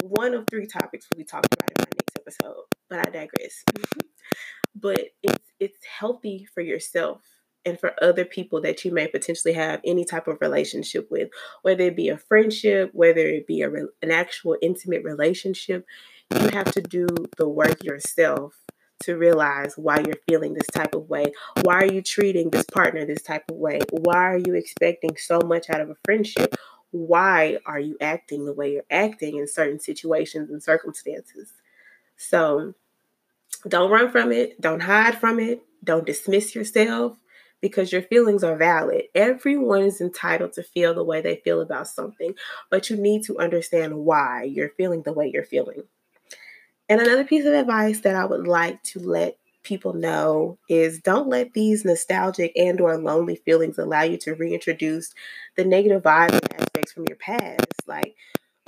One 0.02 0.35
of 0.35 0.46
three 0.48 0.66
topics 0.66 1.06
will 1.11 1.18
be 1.18 1.26
about 1.30 1.44
in 1.44 1.74
my 1.78 1.85
next 1.85 2.18
episode, 2.18 2.64
but 2.88 3.06
I 3.06 3.11
digress. 3.11 3.62
but 4.74 5.11
it's 5.22 5.52
it's 5.59 5.85
healthy 5.85 6.48
for 6.54 6.62
yourself 6.62 7.20
and 7.66 7.78
for 7.78 7.92
other 8.02 8.24
people 8.24 8.62
that 8.62 8.85
you 8.85 8.92
may 8.92 9.06
potentially 9.06 9.52
have 9.52 9.80
any 9.85 10.04
type 10.04 10.26
of 10.26 10.40
relationship 10.40 11.11
with, 11.11 11.28
whether 11.62 11.85
it 11.85 11.96
be 11.96 12.09
a 12.09 12.16
friendship, 12.16 12.90
whether 12.94 13.20
it 13.20 13.46
be 13.46 13.61
a, 13.61 13.70
an 13.70 14.11
actual 14.11 14.56
intimate 14.62 15.04
relationship, 15.04 15.85
you 16.35 16.48
have 16.54 16.72
to 16.72 16.80
do 16.80 17.06
the 17.37 17.48
work 17.48 17.85
yourself 17.85 18.54
to 19.01 19.17
realize 19.17 19.75
why 19.77 20.01
you're 20.01 20.21
feeling 20.29 20.55
this 20.55 20.67
type 20.69 20.95
of 20.95 21.09
way. 21.09 21.33
Why 21.63 21.83
are 21.83 21.93
you 21.93 22.03
treating 22.03 22.51
this 22.51 22.65
partner 22.65 23.05
this 23.05 23.23
type 23.23 23.45
of 23.51 23.57
way? 23.57 23.81
Why 23.91 24.33
are 24.33 24.39
you 24.39 24.55
expecting 24.55 25.17
so 25.17 25.41
much 25.41 25.71
out 25.71 25.81
of 25.81 25.91
a 25.91 25.97
friendship? 26.05 26.55
Why 26.91 27.59
are 27.67 27.79
you 27.79 27.97
acting 28.01 28.45
the 28.45 28.53
way 28.53 28.73
you're 28.73 28.83
acting 28.91 29.37
in 29.37 29.47
certain 29.47 29.81
situations 29.81 30.51
and 30.51 30.63
circumstances? 30.63 31.53
So 32.17 32.75
don't 33.67 33.91
run 33.91 34.11
from 34.11 34.33
it, 34.33 34.61
don't 34.61 34.81
hide 34.81 35.19
from 35.19 35.39
it, 35.39 35.63
don't 35.83 36.07
dismiss 36.07 36.55
yourself 36.55 37.17
because 37.61 37.93
your 37.93 38.03
feelings 38.03 38.43
are 38.43 38.57
valid. 38.57 39.05
Everyone 39.15 39.83
is 39.83 40.01
entitled 40.01 40.55
to 40.55 40.63
feel 40.63 40.95
the 40.95 41.05
way 41.05 41.21
they 41.21 41.37
feel 41.37 41.61
about 41.61 41.89
something, 41.89 42.35
but 42.71 42.91
you 42.91 42.97
need 42.97 43.25
to 43.25 43.39
understand 43.39 43.97
why 43.97 44.45
you're 44.45 44.71
feeling 44.71 45.03
the 45.03 45.13
way 45.13 45.31
you're 45.33 45.45
feeling. 45.45 45.85
And 46.90 47.00
another 47.00 47.24
piece 47.24 47.46
of 47.46 47.55
advice 47.55 48.00
that 48.00 48.16
I 48.16 48.24
would 48.24 48.48
like 48.48 48.83
to 48.83 48.98
let 48.98 49.38
people 49.62 49.92
know 49.92 50.59
is 50.68 51.00
don't 51.00 51.29
let 51.29 51.53
these 51.53 51.85
nostalgic 51.85 52.53
and 52.57 52.81
or 52.81 52.98
lonely 52.98 53.37
feelings 53.37 53.79
allow 53.79 54.03
you 54.03 54.16
to 54.18 54.35
reintroduce 54.35 55.14
the 55.57 55.64
negative 55.64 56.03
vibes 56.03 56.33
and 56.33 56.55
aspects 56.55 56.92
from 56.92 57.05
your 57.07 57.16
past 57.18 57.66
like 57.87 58.16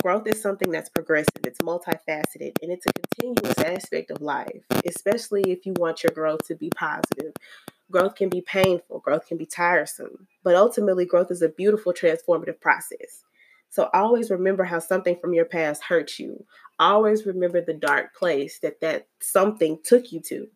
growth 0.01 0.27
is 0.27 0.41
something 0.41 0.69
that's 0.69 0.89
progressive, 0.89 1.29
it's 1.45 1.59
multifaceted, 1.59 2.53
and 2.61 2.71
it's 2.71 2.85
a 2.85 2.93
continuous 2.93 3.57
aspect 3.59 4.11
of 4.11 4.21
life, 4.21 4.63
especially 4.85 5.43
if 5.47 5.65
you 5.65 5.73
want 5.77 6.03
your 6.03 6.11
growth 6.13 6.45
to 6.47 6.55
be 6.55 6.69
positive. 6.75 7.33
Growth 7.89 8.15
can 8.15 8.29
be 8.29 8.41
painful, 8.41 8.99
growth 8.99 9.27
can 9.27 9.37
be 9.37 9.45
tiresome, 9.45 10.27
but 10.43 10.55
ultimately, 10.55 11.05
growth 11.05 11.31
is 11.31 11.41
a 11.41 11.49
beautiful 11.49 11.93
transformative 11.93 12.59
process. 12.59 13.23
So 13.73 13.89
always 13.91 14.29
remember 14.29 14.63
how 14.63 14.77
something 14.77 15.17
from 15.19 15.33
your 15.33 15.45
past 15.45 15.81
hurt 15.81 16.19
you. 16.19 16.45
Always 16.77 17.25
remember 17.25 17.59
the 17.59 17.73
dark 17.73 18.13
place 18.15 18.59
that 18.59 18.79
that 18.81 19.07
something 19.19 19.79
took 19.83 20.11
you 20.11 20.19
to 20.27 20.47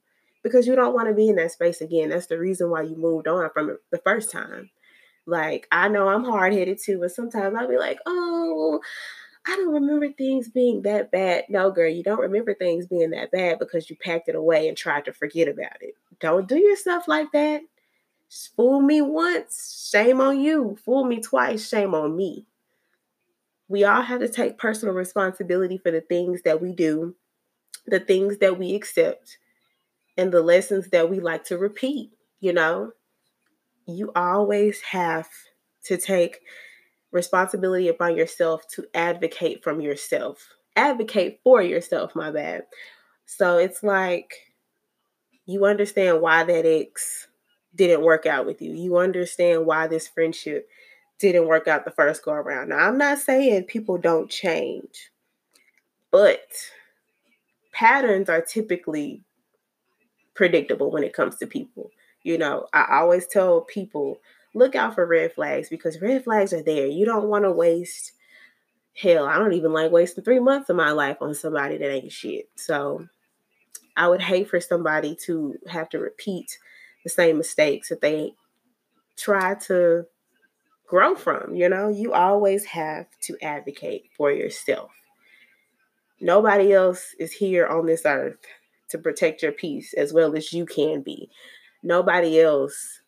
because 0.44 0.68
you 0.68 0.76
don't 0.76 0.94
want 0.94 1.08
to 1.08 1.16
be 1.16 1.28
in 1.28 1.36
that 1.38 1.52
space 1.52 1.82
again. 1.82 2.10
That's 2.10 2.28
the 2.28 2.38
reason 2.38 2.70
why 2.70 2.84
you 2.84 2.96
moved 2.96 3.28
on 3.28 3.50
from 3.56 3.72
it 3.72 3.78
the 3.90 3.98
first 3.98 4.30
time. 4.30 4.70
Like, 5.26 5.68
I 5.72 5.88
know 5.88 6.08
I'm 6.08 6.26
hard 6.26 6.54
headed 6.54 6.78
too, 6.78 7.00
but 7.00 7.12
sometimes 7.12 7.56
I'll 7.58 7.68
be 7.68 7.80
like, 7.80 7.98
oh, 8.06 8.80
I 9.48 9.56
don't 9.56 9.74
remember 9.74 10.12
things 10.12 10.48
being 10.48 10.84
that 10.84 11.10
bad. 11.10 11.46
No, 11.50 11.72
girl, 11.72 11.90
you 11.90 12.04
don't 12.04 12.22
remember 12.22 12.54
things 12.54 12.86
being 12.86 13.10
that 13.10 13.32
bad 13.32 13.58
because 13.58 13.90
you 13.90 13.96
packed 13.96 14.30
it 14.30 14.36
away 14.36 14.68
and 14.68 14.78
tried 14.78 15.06
to 15.06 15.12
forget 15.12 15.48
about 15.48 15.82
it. 15.82 15.96
Don't 16.20 16.48
do 16.48 16.60
yourself 16.60 17.08
like 17.08 17.32
that. 17.32 17.62
Fool 18.56 18.80
me 18.80 19.02
once, 19.02 19.90
shame 19.92 20.22
on 20.22 20.40
you. 20.40 20.78
Fool 20.86 21.04
me 21.04 21.20
twice, 21.20 21.68
shame 21.68 21.96
on 21.96 22.16
me. 22.16 22.46
We 23.68 23.84
all 23.84 24.02
have 24.02 24.20
to 24.22 24.30
take 24.30 24.58
personal 24.58 24.94
responsibility 24.96 25.78
for 25.78 25.92
the 25.92 26.02
things 26.02 26.42
that 26.44 26.62
we 26.62 26.74
do, 26.74 27.16
the 27.86 28.00
things 28.00 28.38
that 28.40 28.58
we 28.58 28.76
accept, 28.76 29.38
and 30.18 30.32
the 30.32 30.42
lessons 30.42 30.90
that 30.90 31.10
we 31.10 31.20
like 31.20 31.44
to 31.46 31.58
repeat. 31.58 32.12
You 32.40 32.54
know, 32.54 32.92
you 33.88 34.12
always 34.16 34.82
have 34.82 35.30
to 35.86 35.98
take 35.98 36.40
responsibility 37.12 37.88
upon 37.88 38.16
yourself 38.16 38.68
to 38.76 38.86
advocate 38.94 39.64
from 39.64 39.82
yourself. 39.82 40.50
Advocate 40.76 41.40
for 41.44 41.62
yourself, 41.62 42.16
my 42.16 42.32
bad. 42.32 42.64
So 43.26 43.58
it's 43.58 43.84
like 43.84 44.34
you 45.46 45.66
understand 45.66 46.22
why 46.22 46.44
that 46.44 46.66
ex 46.66 47.28
didn't 47.76 48.04
work 48.04 48.26
out 48.26 48.46
with 48.46 48.62
you. 48.62 48.74
You 48.74 48.98
understand 48.98 49.66
why 49.66 49.88
this 49.88 50.08
friendship 50.08 50.68
didn't 51.20 51.48
work 51.48 51.68
out 51.68 51.86
the 51.86 51.92
first 51.92 52.24
go 52.24 52.32
around. 52.32 52.70
Now, 52.70 52.78
I'm 52.78 52.98
not 52.98 53.20
saying 53.20 53.64
people 53.64 53.98
don't 53.98 54.30
change, 54.30 55.12
but 56.12 56.48
patterns 57.72 58.30
are 58.30 58.42
typically 58.42 59.24
predictable 60.34 60.92
when 60.92 61.04
it 61.04 61.14
comes 61.14 61.38
to 61.38 61.48
people. 61.48 61.92
You 62.24 62.38
know, 62.38 62.68
I 62.74 63.00
always 63.00 63.28
tell 63.28 63.62
people 63.62 64.20
look 64.54 64.76
out 64.76 64.96
for 64.96 65.06
red 65.06 65.34
flags 65.34 65.70
because 65.70 66.02
red 66.02 66.24
flags 66.24 66.54
are 66.54 66.64
there. 66.64 66.88
You 66.88 67.06
don't 67.06 67.30
want 67.30 67.46
to 67.46 67.52
waste 67.52 68.14
hell. 68.96 69.26
I 69.26 69.38
don't 69.38 69.54
even 69.54 69.74
like 69.74 69.92
wasting 69.92 70.24
three 70.24 70.40
months 70.40 70.70
of 70.70 70.76
my 70.76 70.92
life 70.92 71.18
on 71.22 71.34
somebody 71.34 71.78
that 71.78 71.92
ain't 71.92 72.12
shit. 72.12 72.50
So 72.56 73.08
I 73.96 74.08
would 74.08 74.22
hate 74.22 74.50
for 74.50 74.60
somebody 74.60 75.16
to 75.26 75.56
have 75.68 75.90
to 75.90 76.00
repeat 76.00 76.58
the 77.04 77.10
same 77.10 77.38
mistakes 77.38 77.90
that 77.90 78.02
they 78.02 78.34
try 79.16 79.56
to 79.56 80.06
grow 80.88 81.16
from. 81.16 81.56
You 81.56 81.70
know, 81.70 81.90
you 81.90 82.14
always 82.14 82.66
have 82.66 83.08
to 83.24 83.38
advocate 83.42 84.10
for 84.16 84.32
yourself. 84.32 84.92
Nobody 86.20 86.74
else 86.74 87.14
is 87.20 87.32
here 87.32 87.68
on 87.68 87.86
this 87.86 88.04
earth 88.06 88.40
to 88.90 88.98
protect 88.98 89.44
your 89.44 89.52
peace 89.52 89.94
as 89.94 90.14
well 90.14 90.36
as 90.36 90.52
you 90.52 90.66
can 90.66 91.02
be. 91.02 91.30
Nobody 91.84 92.40
else 92.40 93.02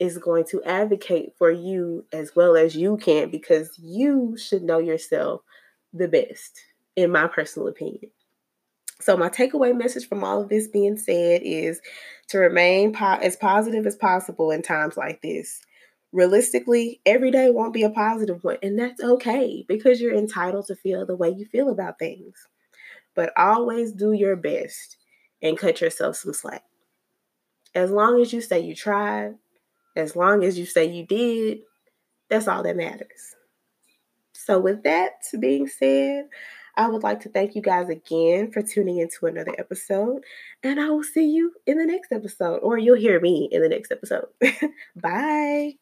is 0.00 0.18
going 0.18 0.44
to 0.44 0.62
advocate 0.64 1.34
for 1.36 1.50
you 1.50 2.04
as 2.12 2.34
well 2.34 2.56
as 2.56 2.74
you 2.74 2.96
can 2.96 3.30
because 3.30 3.78
you 3.78 4.36
should 4.36 4.62
know 4.62 4.78
yourself 4.78 5.42
the 5.92 6.08
best, 6.08 6.58
in 6.96 7.12
my 7.12 7.28
personal 7.28 7.68
opinion. 7.68 8.10
So, 9.00 9.16
my 9.16 9.28
takeaway 9.28 9.76
message 9.76 10.08
from 10.08 10.24
all 10.24 10.42
of 10.42 10.48
this 10.48 10.68
being 10.68 10.96
said 10.96 11.42
is 11.44 11.80
to 12.28 12.38
remain 12.38 12.92
po- 12.92 13.18
as 13.22 13.36
positive 13.36 13.86
as 13.86 13.96
possible 13.96 14.50
in 14.50 14.62
times 14.62 14.96
like 14.96 15.22
this. 15.22 15.60
Realistically, 16.12 17.00
every 17.06 17.30
day 17.30 17.50
won't 17.50 17.72
be 17.74 17.84
a 17.84 17.90
positive 17.90 18.42
one, 18.42 18.58
and 18.62 18.78
that's 18.78 19.02
okay 19.02 19.64
because 19.68 20.00
you're 20.00 20.14
entitled 20.14 20.66
to 20.66 20.74
feel 20.76 21.06
the 21.06 21.16
way 21.16 21.30
you 21.30 21.46
feel 21.46 21.70
about 21.70 21.98
things. 21.98 22.34
But 23.14 23.32
always 23.36 23.92
do 23.92 24.12
your 24.12 24.36
best 24.36 24.96
and 25.42 25.58
cut 25.58 25.80
yourself 25.80 26.16
some 26.16 26.32
slack. 26.32 26.64
As 27.74 27.90
long 27.90 28.20
as 28.20 28.32
you 28.32 28.40
say 28.40 28.60
you 28.60 28.74
tried, 28.74 29.36
as 29.96 30.16
long 30.16 30.44
as 30.44 30.58
you 30.58 30.66
say 30.66 30.86
you 30.86 31.06
did, 31.06 31.60
that's 32.30 32.48
all 32.48 32.62
that 32.64 32.76
matters. 32.76 33.36
So, 34.32 34.58
with 34.60 34.82
that 34.84 35.22
being 35.38 35.68
said, 35.68 36.28
I 36.76 36.88
would 36.88 37.02
like 37.02 37.20
to 37.20 37.28
thank 37.28 37.54
you 37.54 37.62
guys 37.62 37.88
again 37.88 38.50
for 38.52 38.62
tuning 38.62 38.98
into 38.98 39.26
another 39.26 39.54
episode, 39.58 40.24
and 40.62 40.80
I 40.80 40.90
will 40.90 41.04
see 41.04 41.26
you 41.28 41.52
in 41.66 41.78
the 41.78 41.86
next 41.86 42.12
episode, 42.12 42.58
or 42.58 42.78
you'll 42.78 42.96
hear 42.96 43.20
me 43.20 43.48
in 43.52 43.62
the 43.62 43.68
next 43.68 43.92
episode. 43.92 44.26
Bye. 44.96 45.79